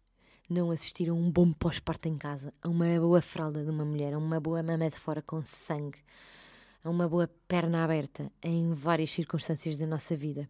não 0.50 0.72
assistiram 0.72 1.16
a 1.16 1.18
um 1.20 1.30
bom 1.30 1.52
pós-parto 1.52 2.08
em 2.08 2.18
casa, 2.18 2.52
a 2.60 2.68
uma 2.68 2.98
boa 2.98 3.22
fralda 3.22 3.62
de 3.62 3.70
uma 3.70 3.84
mulher, 3.84 4.12
a 4.12 4.18
uma 4.18 4.40
boa 4.40 4.60
mama 4.60 4.90
de 4.90 4.96
fora 4.96 5.22
com 5.22 5.40
sangue, 5.40 5.98
a 6.86 6.90
uma 6.90 7.08
boa 7.08 7.28
perna 7.48 7.84
aberta 7.84 8.30
em 8.42 8.72
várias 8.72 9.10
circunstâncias 9.10 9.76
da 9.76 9.86
nossa 9.86 10.14
vida. 10.14 10.48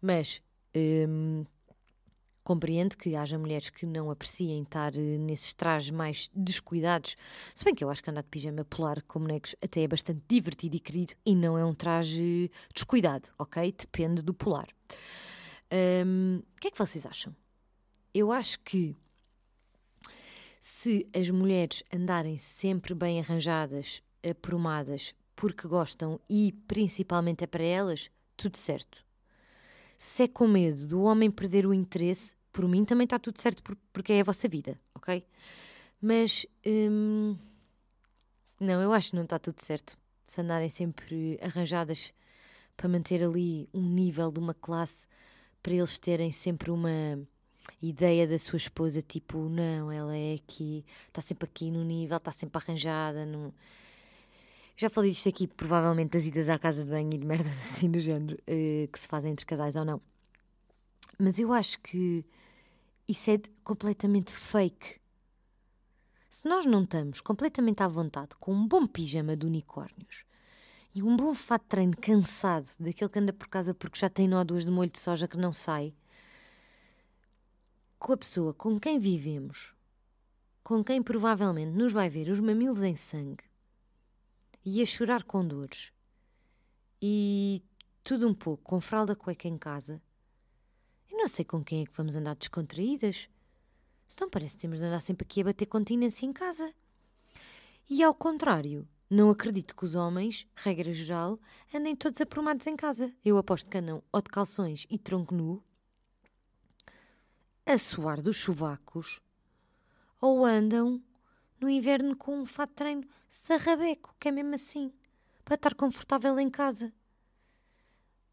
Mas 0.00 0.40
hum, 0.74 1.44
compreendo 2.46 2.96
que 2.96 3.16
haja 3.16 3.36
mulheres 3.36 3.70
que 3.70 3.84
não 3.84 4.08
apreciem 4.08 4.62
estar 4.62 4.96
eh, 4.96 5.18
nesses 5.18 5.52
trajes 5.52 5.90
mais 5.90 6.30
descuidados. 6.32 7.16
Se 7.54 7.64
bem 7.64 7.74
que 7.74 7.82
eu 7.82 7.90
acho 7.90 8.00
que 8.02 8.08
andar 8.08 8.22
de 8.22 8.28
pijama 8.28 8.64
polar 8.64 9.02
com 9.02 9.18
bonecos 9.18 9.56
até 9.60 9.82
é 9.82 9.88
bastante 9.88 10.22
divertido 10.28 10.76
e 10.76 10.80
querido 10.80 11.14
e 11.26 11.34
não 11.34 11.58
é 11.58 11.64
um 11.64 11.74
traje 11.74 12.48
descuidado, 12.72 13.28
ok? 13.36 13.74
Depende 13.76 14.22
do 14.22 14.32
polar. 14.32 14.68
Hum, 16.06 16.40
o 16.56 16.60
que 16.60 16.68
é 16.68 16.70
que 16.70 16.78
vocês 16.78 17.04
acham? 17.04 17.34
Eu 18.14 18.30
acho 18.30 18.60
que 18.60 18.94
se 20.60 21.08
as 21.12 21.28
mulheres 21.30 21.82
andarem 21.92 22.38
sempre 22.38 22.94
bem 22.94 23.18
arranjadas, 23.18 24.02
aprumadas, 24.22 25.14
porque 25.36 25.68
gostam 25.68 26.18
e 26.28 26.52
principalmente 26.66 27.44
é 27.44 27.46
para 27.46 27.62
elas, 27.62 28.10
tudo 28.36 28.56
certo. 28.56 29.04
Se 29.98 30.24
é 30.24 30.28
com 30.28 30.48
medo 30.48 30.86
do 30.88 31.02
homem 31.02 31.30
perder 31.30 31.66
o 31.66 31.74
interesse, 31.74 32.34
por 32.52 32.66
mim 32.66 32.84
também 32.84 33.04
está 33.04 33.18
tudo 33.18 33.40
certo 33.40 33.62
porque 33.92 34.14
é 34.14 34.20
a 34.20 34.24
vossa 34.24 34.48
vida, 34.48 34.80
ok? 34.94 35.24
Mas 36.00 36.46
hum, 36.66 37.36
não, 38.58 38.80
eu 38.80 38.92
acho 38.92 39.10
que 39.10 39.16
não 39.16 39.24
está 39.24 39.38
tudo 39.38 39.60
certo. 39.60 39.96
Se 40.26 40.40
andarem 40.40 40.70
sempre 40.70 41.38
arranjadas 41.42 42.12
para 42.76 42.88
manter 42.88 43.22
ali 43.22 43.68
um 43.72 43.82
nível 43.82 44.32
de 44.32 44.40
uma 44.40 44.54
classe, 44.54 45.06
para 45.62 45.74
eles 45.74 45.98
terem 45.98 46.32
sempre 46.32 46.70
uma 46.70 47.18
ideia 47.82 48.26
da 48.26 48.38
sua 48.38 48.56
esposa, 48.56 49.02
tipo, 49.02 49.48
não, 49.48 49.90
ela 49.90 50.16
é 50.16 50.34
aqui, 50.34 50.84
está 51.08 51.20
sempre 51.20 51.46
aqui 51.46 51.70
no 51.70 51.84
nível, 51.84 52.16
está 52.16 52.32
sempre 52.32 52.58
arranjada, 52.58 53.26
não 53.26 53.52
já 54.76 54.90
falei 54.90 55.10
disto 55.10 55.28
aqui, 55.28 55.46
provavelmente, 55.46 56.10
das 56.10 56.24
idas 56.26 56.48
à 56.48 56.58
casa 56.58 56.84
de 56.84 56.90
banho 56.90 57.14
e 57.14 57.18
de 57.18 57.26
merdas 57.26 57.52
assim 57.72 57.90
do 57.90 57.98
género, 57.98 58.36
uh, 58.42 58.88
que 58.88 58.98
se 58.98 59.08
fazem 59.08 59.32
entre 59.32 59.46
casais 59.46 59.74
ou 59.74 59.84
não. 59.84 60.00
Mas 61.18 61.38
eu 61.38 61.52
acho 61.52 61.80
que 61.80 62.24
isso 63.08 63.30
é 63.30 63.40
completamente 63.64 64.32
fake. 64.32 65.00
Se 66.28 66.46
nós 66.46 66.66
não 66.66 66.82
estamos 66.82 67.22
completamente 67.22 67.82
à 67.82 67.88
vontade 67.88 68.30
com 68.38 68.52
um 68.52 68.68
bom 68.68 68.86
pijama 68.86 69.34
de 69.34 69.46
unicórnios 69.46 70.24
e 70.94 71.02
um 71.02 71.16
bom 71.16 71.34
fato 71.34 71.62
de 71.62 71.68
treino 71.68 71.96
cansado, 71.96 72.68
daquele 72.78 73.08
que 73.08 73.18
anda 73.18 73.32
por 73.32 73.48
casa 73.48 73.72
porque 73.72 73.98
já 73.98 74.10
tem 74.10 74.28
nódulas 74.28 74.66
de 74.66 74.70
molho 74.70 74.90
de 74.90 74.98
soja 74.98 75.26
que 75.26 75.38
não 75.38 75.52
sai, 75.52 75.94
com 77.98 78.12
a 78.12 78.16
pessoa 78.16 78.52
com 78.52 78.78
quem 78.78 78.98
vivemos, 78.98 79.74
com 80.62 80.84
quem 80.84 81.02
provavelmente 81.02 81.72
nos 81.72 81.94
vai 81.94 82.10
ver 82.10 82.28
os 82.28 82.40
mamilos 82.40 82.82
em 82.82 82.96
sangue, 82.96 83.44
e 84.66 84.82
a 84.82 84.84
chorar 84.84 85.22
com 85.22 85.46
dores. 85.46 85.92
E 87.00 87.62
tudo 88.02 88.26
um 88.26 88.34
pouco, 88.34 88.64
com 88.64 88.80
fralda 88.80 89.14
cueca 89.14 89.46
em 89.46 89.56
casa. 89.56 90.02
Eu 91.08 91.16
não 91.16 91.28
sei 91.28 91.44
com 91.44 91.62
quem 91.62 91.82
é 91.82 91.86
que 91.86 91.96
vamos 91.96 92.16
andar 92.16 92.34
descontraídas. 92.34 93.28
Se 94.08 94.20
não 94.20 94.28
parece 94.28 94.56
que 94.56 94.62
temos 94.62 94.78
de 94.78 94.84
andar 94.84 95.00
sempre 95.00 95.24
aqui 95.24 95.40
a 95.40 95.44
bater 95.44 95.66
continência 95.66 96.26
em 96.26 96.32
casa. 96.32 96.74
E 97.88 98.02
ao 98.02 98.12
contrário, 98.12 98.88
não 99.08 99.30
acredito 99.30 99.76
que 99.76 99.84
os 99.84 99.94
homens, 99.94 100.48
regra 100.56 100.92
geral, 100.92 101.38
andem 101.72 101.94
todos 101.94 102.20
aprumados 102.20 102.66
em 102.66 102.74
casa. 102.74 103.14
Eu 103.24 103.38
aposto 103.38 103.70
que 103.70 103.78
andam 103.78 104.02
ou 104.10 104.20
de 104.20 104.30
calções 104.30 104.84
e 104.90 104.98
tronco 104.98 105.32
nu, 105.32 105.62
a 107.64 107.78
suar 107.78 108.20
dos 108.20 108.34
chuvacos, 108.34 109.20
ou 110.20 110.44
andam 110.44 111.00
no 111.60 111.70
inverno 111.70 112.16
com 112.16 112.40
um 112.40 112.46
fato 112.46 112.70
de 112.70 112.76
treino 112.76 113.08
sarrabeco, 113.36 114.14
que 114.18 114.28
é 114.28 114.32
mesmo 114.32 114.54
assim, 114.54 114.92
para 115.44 115.54
estar 115.54 115.74
confortável 115.74 116.38
em 116.40 116.50
casa. 116.50 116.92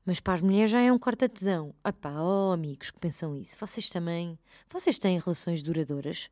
Mas 0.06 0.20
para 0.20 0.34
as 0.34 0.42
mulheres 0.42 0.72
já 0.72 0.82
é 0.82 0.92
um 0.92 0.98
corta-tesão. 0.98 1.76
Ah 1.84 1.94
pá, 1.94 2.22
oh 2.22 2.52
amigos 2.52 2.90
que 2.90 3.00
pensam 3.00 3.36
isso, 3.36 3.58
vocês 3.60 3.90
também, 3.90 4.40
vocês 4.70 4.98
têm 4.98 5.20
relações 5.20 5.62
duradouras? 5.62 6.30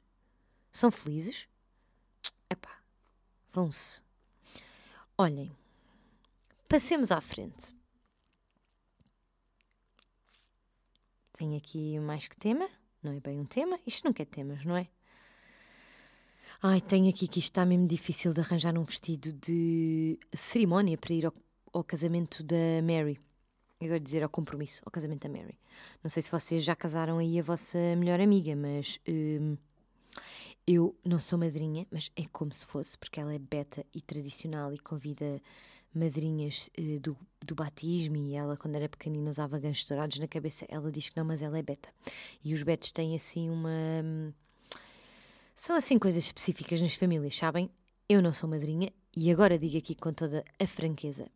São 0.72 0.90
felizes? 0.90 1.48
É 2.50 2.56
pá, 2.56 2.82
vão-se. 3.52 4.02
Olhem, 5.18 5.56
passemos 6.68 7.12
à 7.12 7.22
frente. 7.22 7.76
Tenho 11.34 11.58
aqui 11.58 12.00
mais 12.00 12.28
que 12.28 12.38
tema, 12.38 12.68
não 13.04 13.12
é 13.12 13.20
bem 13.20 13.40
um 13.40 13.46
tema, 13.46 13.80
isto 13.86 14.06
nunca 14.06 14.24
é 14.24 14.26
temas, 14.26 14.64
não 14.66 14.78
é? 14.78 14.88
Ai, 16.64 16.80
tenho 16.80 17.10
aqui 17.10 17.28
que 17.28 17.40
isto 17.40 17.50
está 17.50 17.66
mesmo 17.66 17.88
difícil 17.88 18.34
de 18.34 18.40
arranjar 18.40 18.78
um 18.78 18.84
vestido 18.84 19.34
de 19.34 20.20
cerimónia 20.32 20.96
para 20.96 21.12
ir 21.12 21.26
ao, 21.26 21.34
ao 21.74 21.84
casamento 21.84 22.44
da 22.44 22.56
Mary. 22.84 23.20
Agora 23.82 24.00
dizer 24.00 24.22
ao 24.22 24.30
compromisso, 24.30 24.80
ao 24.86 24.92
casamento 24.92 25.28
da 25.28 25.30
Mary. 25.30 25.58
Não 26.04 26.10
sei 26.12 26.22
se 26.22 26.30
vocês 26.30 26.64
já 26.64 26.76
casaram 26.76 27.18
aí 27.18 27.40
a 27.40 27.42
vossa 27.42 27.80
melhor 27.98 28.22
amiga, 28.22 28.56
mas 28.56 29.00
hum, 29.10 29.58
eu 30.68 30.96
não 31.04 31.20
sou 31.20 31.40
madrinha, 31.40 31.88
mas 31.90 32.12
é 32.16 32.26
como 32.32 32.54
se 32.54 32.64
fosse, 32.64 32.96
porque 32.96 33.20
ela 33.20 33.34
é 33.34 33.40
beta 33.40 33.84
e 33.92 34.00
tradicional 34.00 34.72
e 34.72 34.78
convida 34.78 35.42
madrinhas 35.92 36.70
uh, 36.78 37.00
do, 37.00 37.18
do 37.44 37.56
batismo 37.56 38.18
e 38.18 38.36
ela, 38.36 38.56
quando 38.56 38.76
era 38.76 38.88
pequenina, 38.88 39.32
usava 39.32 39.58
ganchos 39.58 39.88
dourados 39.88 40.20
na 40.20 40.28
cabeça. 40.28 40.64
Ela 40.70 40.92
diz 40.92 41.10
que 41.10 41.18
não, 41.18 41.26
mas 41.26 41.42
ela 41.42 41.58
é 41.58 41.64
beta. 41.64 41.90
E 42.44 42.54
os 42.54 42.62
betos 42.62 42.92
têm 42.92 43.16
assim 43.16 43.50
uma. 43.50 43.72
São 45.62 45.76
assim 45.76 46.00
coisas 46.00 46.24
específicas 46.24 46.82
nas 46.82 46.96
famílias, 46.96 47.38
sabem? 47.38 47.70
Eu 48.10 48.20
não 48.20 48.34
sou 48.34 48.50
madrinha 48.50 48.92
e 49.16 49.32
agora 49.32 49.60
digo 49.60 49.78
aqui 49.78 49.94
com 49.94 50.12
toda 50.12 50.44
a 50.58 50.66
franqueza. 50.66 51.28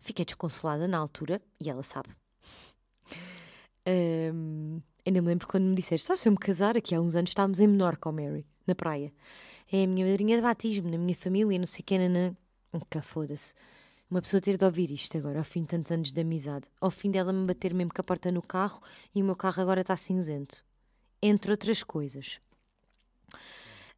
Fiquei 0.00 0.24
desconsolada 0.24 0.88
na 0.88 0.98
altura 0.98 1.40
e 1.60 1.70
ela 1.70 1.84
sabe. 1.84 2.08
Um, 3.86 4.82
ainda 5.06 5.22
me 5.22 5.28
lembro 5.28 5.46
quando 5.46 5.62
me 5.62 5.76
disseste: 5.76 6.08
só 6.08 6.16
se 6.16 6.26
eu 6.26 6.32
me 6.32 6.38
casar, 6.38 6.76
aqui 6.76 6.92
há 6.92 7.00
uns 7.00 7.14
anos 7.14 7.30
estávamos 7.30 7.60
em 7.60 7.68
Menorca, 7.68 8.10
Mary, 8.10 8.44
na 8.66 8.74
praia. 8.74 9.12
É 9.70 9.84
a 9.84 9.86
minha 9.86 10.04
madrinha 10.04 10.34
de 10.34 10.42
batismo, 10.42 10.90
na 10.90 10.98
minha 10.98 11.14
família, 11.14 11.56
não 11.56 11.68
sei 11.68 11.84
quem, 11.86 12.00
nanã. 12.00 12.36
Nunca 12.72 13.00
foda-se. 13.00 13.54
Uma 14.10 14.20
pessoa 14.22 14.40
ter 14.40 14.56
de 14.56 14.64
ouvir 14.64 14.90
isto 14.90 15.16
agora, 15.16 15.38
ao 15.38 15.44
fim 15.44 15.62
de 15.62 15.68
tantos 15.68 15.92
anos 15.92 16.10
de 16.10 16.20
amizade. 16.20 16.66
Ao 16.80 16.90
fim 16.90 17.12
dela 17.12 17.32
me 17.32 17.46
bater 17.46 17.72
mesmo 17.72 17.94
com 17.94 18.00
a 18.00 18.04
porta 18.04 18.32
no 18.32 18.42
carro 18.42 18.82
e 19.14 19.22
o 19.22 19.24
meu 19.24 19.36
carro 19.36 19.62
agora 19.62 19.82
está 19.82 19.94
cinzento. 19.94 20.64
Entre 21.22 21.52
outras 21.52 21.84
coisas. 21.84 22.40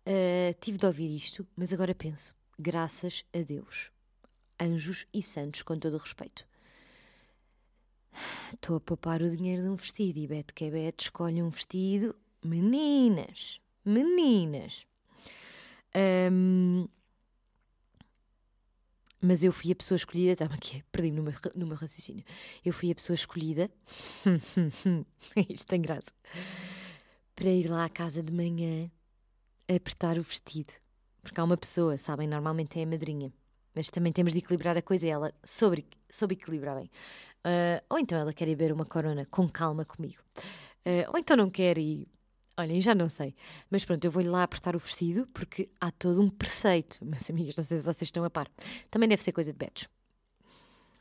Uh, 0.06 0.54
tive 0.60 0.78
de 0.78 0.86
ouvir 0.86 1.14
isto, 1.14 1.46
mas 1.56 1.72
agora 1.72 1.94
penso, 1.94 2.34
graças 2.58 3.24
a 3.34 3.42
Deus, 3.42 3.90
anjos 4.60 5.06
e 5.12 5.22
santos, 5.22 5.62
com 5.62 5.78
todo 5.78 5.94
o 5.94 5.98
respeito. 5.98 6.46
Estou 8.52 8.76
a 8.76 8.80
poupar 8.80 9.22
o 9.22 9.30
dinheiro 9.30 9.62
de 9.62 9.68
um 9.68 9.76
vestido 9.76 10.18
e 10.18 10.26
Beto 10.26 10.54
que 10.54 10.64
é 10.64 10.94
escolhe 10.98 11.42
um 11.42 11.50
vestido 11.50 12.16
Meninas, 12.42 13.60
meninas. 13.84 14.86
Um, 16.32 16.86
mas 19.20 19.42
eu 19.42 19.52
fui 19.52 19.72
a 19.72 19.76
pessoa 19.76 19.96
escolhida, 19.96 20.32
estava 20.32 20.54
aqui, 20.54 20.84
perdi 20.92 21.10
no 21.10 21.24
no 21.54 21.66
meu 21.66 21.76
raciocínio. 21.76 22.24
Eu 22.64 22.72
fui 22.72 22.92
a 22.92 22.94
pessoa 22.94 23.14
escolhida, 23.14 23.68
isto 25.48 25.66
tem 25.66 25.82
graça, 25.82 26.12
para 27.34 27.50
ir 27.50 27.68
lá 27.68 27.84
à 27.84 27.88
casa 27.88 28.22
de 28.22 28.32
manhã 28.32 28.88
apertar 29.76 30.18
o 30.18 30.22
vestido. 30.22 30.72
Porque 31.22 31.40
há 31.40 31.44
uma 31.44 31.56
pessoa, 31.56 31.98
sabem, 31.98 32.26
normalmente 32.26 32.78
é 32.78 32.82
a 32.82 32.86
madrinha, 32.86 33.32
mas 33.74 33.88
também 33.88 34.12
temos 34.12 34.32
de 34.32 34.38
equilibrar 34.38 34.76
a 34.76 34.82
coisa 34.82 35.06
e 35.06 35.10
ela 35.10 35.32
soube, 35.44 35.86
equilibrar 36.30 36.76
bem. 36.76 36.90
Uh, 37.44 37.84
ou 37.90 37.98
então 37.98 38.18
ela 38.18 38.32
quer 38.32 38.48
ir 38.48 38.56
beber 38.56 38.72
uma 38.72 38.84
corona 38.84 39.26
com 39.26 39.48
calma 39.48 39.84
comigo. 39.84 40.22
Uh, 40.86 41.10
ou 41.12 41.18
então 41.18 41.36
não 41.36 41.50
quer 41.50 41.78
e 41.78 42.08
Olhem, 42.58 42.80
já 42.80 42.92
não 42.92 43.08
sei. 43.08 43.36
Mas 43.70 43.84
pronto, 43.84 44.04
eu 44.04 44.10
vou-lhe 44.10 44.28
lá 44.28 44.42
apertar 44.42 44.74
o 44.74 44.80
vestido 44.80 45.28
porque 45.28 45.70
há 45.80 45.92
todo 45.92 46.20
um 46.20 46.28
preceito. 46.28 46.98
Meus 47.06 47.30
amigos, 47.30 47.56
não 47.56 47.62
sei 47.62 47.78
se 47.78 47.84
vocês 47.84 48.08
estão 48.08 48.24
a 48.24 48.30
par. 48.30 48.50
Também 48.90 49.08
deve 49.08 49.22
ser 49.22 49.30
coisa 49.30 49.52
de 49.52 49.58
betos. 49.58 49.88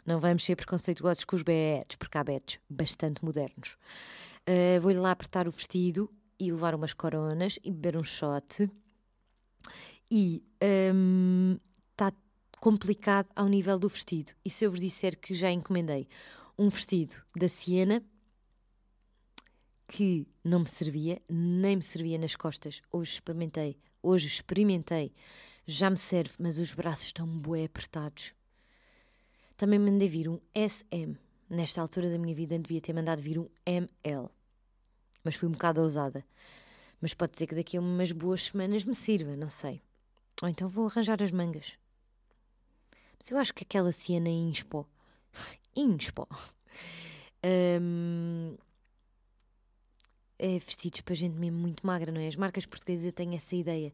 Não 0.06 0.20
vamos 0.20 0.46
ser 0.46 0.56
preconceituosos 0.56 1.26
com 1.26 1.36
os 1.36 1.42
betos, 1.42 1.98
porque 1.98 2.18
há 2.18 2.24
betos 2.24 2.60
bastante 2.70 3.26
modernos. 3.26 3.76
Uh, 4.48 4.80
vou-lhe 4.80 5.00
lá 5.00 5.12
apertar 5.12 5.48
o 5.48 5.52
vestido 5.52 6.10
e 6.40 6.52
levar 6.52 6.76
umas 6.76 6.94
coronas 6.94 7.60
e 7.64 7.72
beber 7.72 7.98
um 7.98 8.04
shot. 8.04 8.70
E 10.10 10.44
está 10.60 12.10
um, 12.10 12.18
complicado 12.60 13.28
ao 13.36 13.48
nível 13.48 13.78
do 13.78 13.90
vestido. 13.90 14.34
E 14.44 14.50
se 14.50 14.66
eu 14.66 14.72
vos 14.72 14.80
disser 14.80 15.18
que 15.18 15.36
já 15.36 15.52
encomendei 15.52 16.08
um 16.58 16.70
vestido 16.70 17.16
da 17.36 17.48
Siena 17.48 18.04
que 19.88 20.28
não 20.44 20.60
me 20.60 20.68
servia, 20.68 21.22
nem 21.30 21.78
me 21.78 21.84
servia 21.84 22.18
nas 22.18 22.36
costas. 22.36 22.82
Hoje 22.92 23.14
experimentei, 23.14 23.78
hoje 24.04 24.28
experimentei, 24.28 25.14
já 25.66 25.90
me 25.90 25.98
serve, 25.98 26.34
mas 26.40 26.58
os 26.58 26.74
braços 26.74 27.06
estão 27.06 27.28
bué 27.28 27.66
apertados. 27.66 28.34
Também 29.56 29.80
mandei 29.80 30.08
vir 30.08 30.30
um 30.30 30.40
SM. 30.54 31.16
Nesta 31.50 31.82
altura 31.82 32.10
da 32.10 32.18
minha 32.18 32.36
vida 32.36 32.60
devia 32.60 32.82
ter 32.82 32.94
mandado 32.94 33.22
vir 33.22 33.40
um 33.40 33.50
ML. 33.66 34.30
Mas 35.24 35.36
fui 35.36 35.48
um 35.48 35.52
bocado 35.52 35.82
ousada. 35.82 36.26
Mas 37.02 37.14
pode 37.14 37.38
ser 37.38 37.48
que 37.48 37.56
daqui 37.56 37.78
a 37.78 37.80
umas 37.80 38.12
boas 38.12 38.44
semanas 38.44 38.84
me 38.84 38.96
sirva, 38.96 39.36
não 39.36 39.50
sei. 39.50 39.82
Ou 40.42 40.48
então 40.48 40.70
vou 40.70 40.88
arranjar 40.88 41.22
as 41.22 41.32
mangas. 41.32 41.74
Mas 43.18 43.30
eu 43.30 43.38
acho 43.38 43.54
que 43.54 43.64
aquela 43.64 43.92
cena 43.92 44.30
Inspo. 44.30 44.88
Inspo. 45.76 46.28
Um, 47.44 48.56
é 50.40 50.60
vestidos 50.60 51.02
para 51.02 51.16
gente 51.16 51.36
mesmo 51.36 51.58
muito 51.58 51.86
magra, 51.86 52.12
não 52.12 52.22
é? 52.22 52.28
As 52.28 52.36
marcas 52.36 52.66
portuguesas 52.66 53.06
eu 53.06 53.12
tenho 53.12 53.36
essa 53.36 53.56
ideia. 53.56 53.94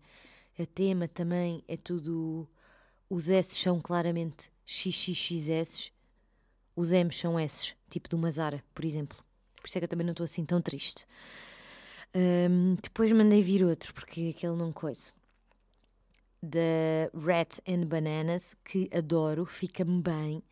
A 0.59 0.65
tema 0.65 1.07
também 1.07 1.63
é 1.67 1.77
tudo. 1.77 2.47
Os 3.09 3.29
S 3.29 3.55
são 3.55 3.79
claramente 3.79 4.51
XXXS, 4.65 5.91
os 6.75 6.91
M 6.91 7.11
são 7.11 7.37
S, 7.37 7.73
tipo 7.89 8.09
do 8.09 8.17
Mazara, 8.17 8.63
por 8.73 8.83
exemplo. 8.83 9.23
Por 9.63 9.69
isso 9.69 9.77
é 9.77 9.81
que 9.81 9.85
eu 9.85 9.89
também 9.89 10.05
não 10.05 10.11
estou 10.11 10.25
assim 10.25 10.43
tão 10.43 10.61
triste. 10.61 11.07
Um, 12.13 12.75
depois 12.75 13.09
mandei 13.13 13.41
vir 13.41 13.63
outro, 13.63 13.93
porque 13.93 14.33
aquele 14.35 14.57
não 14.57 14.73
coisa. 14.73 15.13
Da 16.41 17.09
Rat 17.17 17.59
and 17.65 17.85
Bananas, 17.87 18.53
que 18.65 18.89
adoro, 18.93 19.45
fica-me 19.45 20.01
bem, 20.01 20.43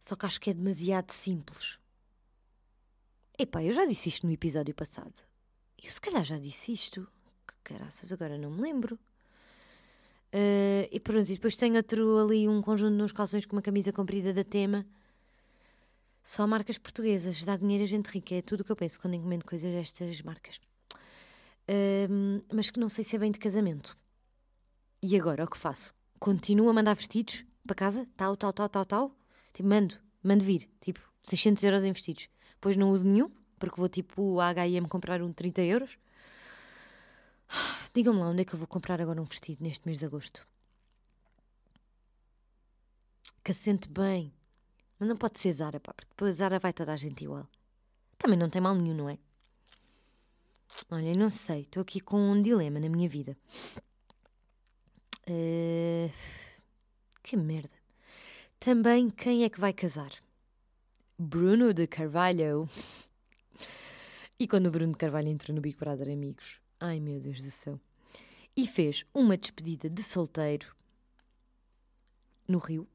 só 0.00 0.16
que 0.16 0.24
acho 0.24 0.40
que 0.40 0.48
é 0.48 0.54
demasiado 0.54 1.12
simples. 1.12 1.78
Epá, 3.38 3.62
eu 3.62 3.74
já 3.74 3.84
disse 3.84 4.08
isto 4.08 4.26
no 4.26 4.32
episódio 4.32 4.74
passado. 4.74 5.12
Eu 5.82 5.90
se 5.90 6.00
calhar 6.00 6.24
já 6.24 6.38
disse 6.38 6.72
isto. 6.72 7.06
Que 7.46 7.74
caraças, 7.74 8.10
agora 8.10 8.38
não 8.38 8.50
me 8.50 8.62
lembro. 8.62 8.98
Uh, 10.32 10.88
e 10.90 10.98
pronto, 10.98 11.28
e 11.28 11.34
depois 11.34 11.56
tenho 11.56 11.76
outro 11.76 12.18
ali, 12.18 12.48
um 12.48 12.62
conjunto 12.62 12.96
de 12.96 13.02
uns 13.02 13.12
calções 13.12 13.44
com 13.44 13.54
uma 13.54 13.62
camisa 13.62 13.92
comprida 13.92 14.32
da 14.32 14.42
tema. 14.42 14.86
Só 16.26 16.44
marcas 16.44 16.76
portuguesas. 16.76 17.44
Dá 17.44 17.56
dinheiro 17.56 17.84
a 17.84 17.86
gente 17.86 18.06
rica. 18.06 18.34
É 18.34 18.42
tudo 18.42 18.62
o 18.62 18.64
que 18.64 18.72
eu 18.72 18.76
penso 18.76 19.00
quando 19.00 19.14
encomendo 19.14 19.44
coisas 19.44 19.72
destas 19.72 20.20
marcas. 20.22 20.60
Uh, 21.68 22.44
mas 22.52 22.68
que 22.68 22.80
não 22.80 22.88
sei 22.88 23.04
se 23.04 23.14
é 23.14 23.18
bem 23.18 23.30
de 23.30 23.38
casamento. 23.38 23.96
E 25.00 25.16
agora, 25.16 25.44
o 25.44 25.46
que 25.46 25.56
faço? 25.56 25.94
Continuo 26.18 26.68
a 26.68 26.72
mandar 26.72 26.94
vestidos 26.94 27.44
para 27.64 27.76
casa? 27.76 28.08
Tal, 28.16 28.36
tal, 28.36 28.52
tal, 28.52 28.68
tal, 28.68 28.84
tal? 28.84 29.16
Tipo, 29.54 29.68
mando, 29.68 29.94
mando 30.20 30.44
vir. 30.44 30.68
Tipo, 30.80 30.98
600 31.22 31.62
euros 31.62 31.84
em 31.84 31.92
vestidos. 31.92 32.28
Depois 32.54 32.76
não 32.76 32.90
uso 32.90 33.06
nenhum, 33.06 33.30
porque 33.56 33.78
vou 33.78 33.88
tipo 33.88 34.40
à 34.40 34.48
H&M 34.48 34.88
comprar 34.88 35.22
um 35.22 35.28
de 35.28 35.34
30 35.34 35.62
euros. 35.62 35.96
Digam-me 37.94 38.18
lá 38.18 38.30
onde 38.30 38.42
é 38.42 38.44
que 38.44 38.52
eu 38.52 38.58
vou 38.58 38.66
comprar 38.66 39.00
agora 39.00 39.22
um 39.22 39.26
vestido 39.26 39.62
neste 39.62 39.86
mês 39.86 40.00
de 40.00 40.06
agosto. 40.06 40.44
Que 43.44 43.52
assente 43.52 43.88
bem. 43.88 44.35
Mas 44.98 45.08
não 45.08 45.16
pode 45.16 45.38
ser 45.38 45.52
Zara, 45.52 45.78
pá, 45.78 45.92
porque 45.92 46.08
depois 46.08 46.36
Zara 46.36 46.58
vai 46.58 46.72
toda 46.72 46.92
a 46.92 46.96
gente 46.96 47.24
igual. 47.24 47.46
Também 48.18 48.38
não 48.38 48.48
tem 48.48 48.62
mal 48.62 48.74
nenhum, 48.74 48.94
não 48.94 49.10
é? 49.10 49.18
Olha, 50.90 51.12
não 51.14 51.28
sei, 51.28 51.62
estou 51.62 51.82
aqui 51.82 52.00
com 52.00 52.18
um 52.18 52.40
dilema 52.40 52.80
na 52.80 52.88
minha 52.88 53.08
vida. 53.08 53.36
Uh, 55.28 56.10
que 57.22 57.36
merda. 57.36 57.76
Também 58.58 59.10
quem 59.10 59.44
é 59.44 59.50
que 59.50 59.60
vai 59.60 59.72
casar? 59.72 60.12
Bruno 61.18 61.74
de 61.74 61.86
Carvalho. 61.86 62.68
E 64.38 64.46
quando 64.46 64.66
o 64.66 64.70
Bruno 64.70 64.92
de 64.92 64.98
Carvalho 64.98 65.28
entrou 65.28 65.54
no 65.54 65.60
Big 65.60 65.78
Brother, 65.78 66.10
amigos, 66.12 66.60
ai 66.78 67.00
meu 67.00 67.20
Deus 67.20 67.40
do 67.42 67.50
céu, 67.50 67.80
e 68.56 68.66
fez 68.66 69.04
uma 69.14 69.36
despedida 69.36 69.88
de 69.88 70.02
solteiro 70.02 70.74
no 72.46 72.58
Rio, 72.58 72.86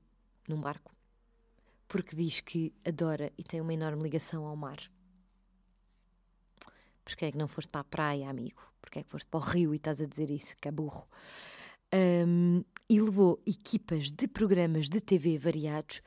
num 0.48 0.62
barco, 0.62 0.96
porque 1.92 2.16
diz 2.16 2.40
que 2.40 2.74
adora 2.86 3.34
e 3.38 3.44
tem 3.44 3.60
uma 3.60 3.74
enorme 3.74 4.04
ligação 4.04 4.46
ao 4.46 4.56
mar. 4.56 4.78
Porquê 7.04 7.26
é 7.26 7.32
que 7.34 7.38
não 7.38 7.50
foste 7.50 7.68
para 7.68 7.82
a 7.82 7.84
praia, 7.84 8.30
amigo? 8.30 8.62
Porquê 8.80 9.00
é 9.00 9.04
que 9.04 9.10
foste 9.10 9.28
para 9.28 9.42
o 9.42 9.44
Rio 9.44 9.74
e 9.74 9.76
estás 9.76 10.00
a 10.00 10.06
dizer 10.06 10.30
isso? 10.30 10.56
Que 10.62 10.70
é 10.70 10.72
burro. 10.72 11.06
Um, 11.94 12.64
e 12.88 13.02
levou 13.02 13.42
equipas 13.46 14.10
de 14.10 14.26
programas 14.26 14.88
de 14.88 15.02
TV 15.02 15.38
variados 15.38 16.02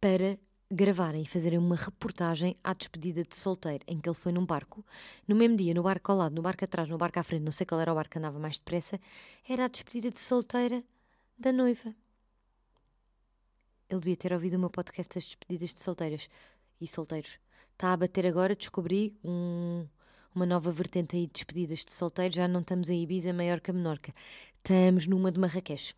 para 0.00 0.38
gravarem 0.70 1.20
e 1.20 1.28
fazerem 1.28 1.58
uma 1.58 1.76
reportagem 1.76 2.56
à 2.64 2.72
despedida 2.72 3.22
de 3.22 3.36
solteiro, 3.36 3.84
em 3.86 4.00
que 4.00 4.08
ele 4.08 4.16
foi 4.16 4.32
num 4.32 4.46
barco. 4.46 4.82
No 5.26 5.36
mesmo 5.36 5.58
dia, 5.58 5.74
no 5.74 5.82
barco 5.82 6.10
ao 6.10 6.16
lado, 6.16 6.34
no 6.34 6.40
barco 6.40 6.64
atrás, 6.64 6.88
no 6.88 6.96
barco 6.96 7.20
à 7.20 7.22
frente, 7.22 7.42
não 7.42 7.52
sei 7.52 7.66
qual 7.66 7.82
era 7.82 7.92
o 7.92 7.94
barco 7.94 8.12
que 8.12 8.18
andava 8.18 8.38
mais 8.38 8.58
depressa, 8.58 8.98
era 9.46 9.66
a 9.66 9.68
despedida 9.68 10.10
de 10.10 10.20
solteira 10.20 10.82
da 11.38 11.52
noiva. 11.52 11.94
Ele 13.88 14.00
devia 14.00 14.16
ter 14.16 14.32
ouvido 14.32 14.54
o 14.54 14.58
meu 14.58 14.70
podcast 14.70 15.14
das 15.14 15.24
despedidas 15.24 15.72
de 15.72 15.80
solteiras 15.80 16.28
e 16.80 16.86
solteiros. 16.86 17.38
Está 17.72 17.92
a 17.92 17.96
bater 17.96 18.26
agora, 18.26 18.54
descobri 18.54 19.16
um, 19.24 19.86
uma 20.34 20.44
nova 20.44 20.70
vertente 20.70 21.16
aí 21.16 21.26
de 21.26 21.32
despedidas 21.32 21.84
de 21.84 21.92
solteiros. 21.92 22.36
Já 22.36 22.46
não 22.46 22.60
estamos 22.60 22.90
em 22.90 23.02
Ibiza, 23.02 23.32
Maiorca, 23.32 23.72
Menorca. 23.72 24.14
Estamos 24.56 25.06
numa 25.06 25.32
de 25.32 25.40
Marrakech. 25.40 25.94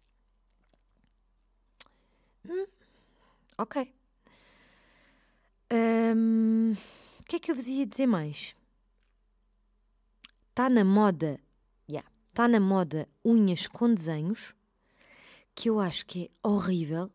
Hum, 2.48 2.66
ok. 3.58 3.92
Um, 5.72 6.72
o 7.20 7.24
que 7.24 7.36
é 7.36 7.38
que 7.40 7.50
eu 7.50 7.54
vos 7.54 7.66
ia 7.66 7.86
dizer 7.86 8.06
mais? 8.06 8.54
Está 10.50 10.68
na 10.68 10.84
moda, 10.84 11.40
está 11.88 11.92
yeah, 11.92 12.10
tá 12.34 12.48
na 12.48 12.60
moda 12.60 13.08
unhas 13.24 13.66
com 13.66 13.92
desenhos, 13.92 14.54
que 15.54 15.70
eu 15.70 15.80
acho 15.80 16.04
que 16.06 16.24
é 16.24 16.48
horrível 16.48 17.10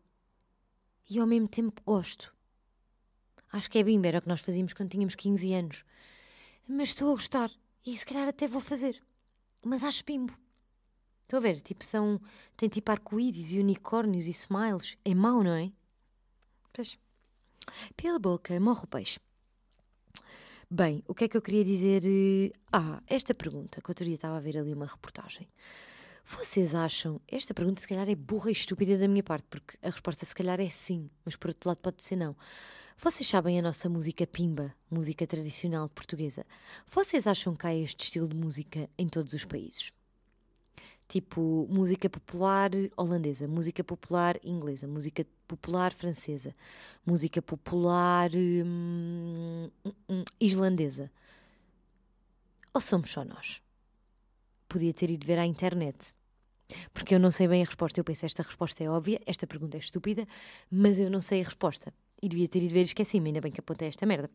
e 1.08 1.18
ao 1.18 1.26
mesmo 1.26 1.48
tempo 1.48 1.80
gosto. 1.84 2.34
Acho 3.52 3.70
que 3.70 3.78
é 3.78 3.82
bimba, 3.82 4.08
era 4.08 4.18
o 4.18 4.22
que 4.22 4.28
nós 4.28 4.40
fazíamos 4.40 4.72
quando 4.72 4.90
tínhamos 4.90 5.14
15 5.14 5.52
anos. 5.54 5.84
Mas 6.68 6.88
estou 6.88 7.10
a 7.10 7.14
gostar 7.14 7.50
e 7.84 7.96
se 7.96 8.04
calhar 8.04 8.28
até 8.28 8.48
vou 8.48 8.60
fazer. 8.60 9.00
Mas 9.64 9.84
acho 9.84 10.04
bimbo. 10.04 10.36
Estou 11.22 11.38
a 11.38 11.40
ver, 11.40 11.60
tipo, 11.60 11.84
são. 11.84 12.20
Tem 12.56 12.68
tipo 12.68 12.90
arco-íris 12.90 13.50
e 13.50 13.58
unicórnios 13.58 14.26
e 14.26 14.30
smiles. 14.30 14.96
É 15.04 15.14
mau, 15.14 15.42
não 15.42 15.54
é? 15.54 15.72
Pois. 16.72 16.98
Pela 17.96 18.18
boca 18.18 18.58
morre 18.60 18.84
o 18.84 18.86
peixe. 18.86 19.18
Bem, 20.70 21.02
o 21.06 21.14
que 21.14 21.24
é 21.24 21.28
que 21.28 21.36
eu 21.36 21.42
queria 21.42 21.64
dizer? 21.64 22.02
Ah, 22.72 23.00
esta 23.06 23.32
pergunta, 23.34 23.80
que 23.80 23.90
outro 23.90 24.04
dia 24.04 24.16
estava 24.16 24.36
a 24.36 24.40
ver 24.40 24.58
ali 24.58 24.72
uma 24.72 24.86
reportagem. 24.86 25.48
Vocês 26.26 26.74
acham? 26.74 27.20
Esta 27.28 27.54
pergunta 27.54 27.80
se 27.80 27.86
calhar 27.86 28.08
é 28.08 28.14
burra 28.16 28.50
e 28.50 28.52
estúpida 28.52 28.98
da 28.98 29.06
minha 29.06 29.22
parte, 29.22 29.46
porque 29.48 29.78
a 29.80 29.90
resposta 29.90 30.26
se 30.26 30.34
calhar 30.34 30.60
é 30.60 30.68
sim, 30.68 31.08
mas 31.24 31.36
por 31.36 31.48
outro 31.48 31.68
lado 31.68 31.78
pode 31.78 32.02
ser 32.02 32.16
não. 32.16 32.34
Vocês 32.98 33.28
sabem 33.28 33.58
a 33.58 33.62
nossa 33.62 33.88
música 33.88 34.26
pimba, 34.26 34.74
música 34.90 35.24
tradicional 35.24 35.88
portuguesa? 35.88 36.44
Vocês 36.88 37.28
acham 37.28 37.54
que 37.54 37.66
há 37.66 37.74
este 37.74 38.04
estilo 38.04 38.26
de 38.26 38.36
música 38.36 38.90
em 38.98 39.08
todos 39.08 39.32
os 39.34 39.44
países? 39.44 39.92
tipo 41.08 41.66
música 41.70 42.10
popular 42.10 42.70
holandesa, 42.96 43.46
música 43.46 43.84
popular 43.84 44.38
inglesa, 44.42 44.86
música 44.86 45.24
popular 45.46 45.92
francesa, 45.94 46.54
música 47.04 47.40
popular 47.40 48.30
hum, 48.34 49.70
hum, 49.84 49.92
hum, 50.08 50.24
islandesa. 50.40 51.10
Ou 52.74 52.80
somos 52.80 53.10
só 53.10 53.24
nós? 53.24 53.62
Podia 54.68 54.92
ter 54.92 55.10
ido 55.10 55.26
ver 55.26 55.38
à 55.38 55.46
internet. 55.46 56.14
Porque 56.92 57.14
eu 57.14 57.20
não 57.20 57.30
sei 57.30 57.46
bem 57.46 57.62
a 57.62 57.66
resposta. 57.66 58.00
Eu 58.00 58.04
penso, 58.04 58.26
esta 58.26 58.42
resposta 58.42 58.82
é 58.82 58.90
óbvia, 58.90 59.20
esta 59.26 59.46
pergunta 59.46 59.76
é 59.76 59.80
estúpida, 59.80 60.26
mas 60.70 60.98
eu 60.98 61.10
não 61.10 61.22
sei 61.22 61.40
a 61.40 61.44
resposta. 61.44 61.92
E 62.20 62.28
devia 62.28 62.48
ter 62.48 62.62
ido 62.62 62.72
ver 62.72 62.80
e 62.80 62.84
esqueci-me, 62.84 63.28
ainda 63.28 63.40
bem 63.40 63.52
que 63.52 63.60
apontei 63.60 63.88
esta 63.88 64.04
merda. 64.06 64.30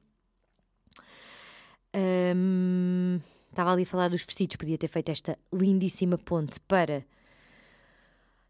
Estava 3.50 3.74
ali 3.74 3.84
a 3.84 3.86
falar 3.86 4.08
dos 4.08 4.24
vestidos, 4.24 4.56
podia 4.56 4.78
ter 4.78 4.88
feito 4.88 5.10
esta 5.10 5.38
lindíssima 5.52 6.17
ponte 6.17 6.60
para. 6.62 7.06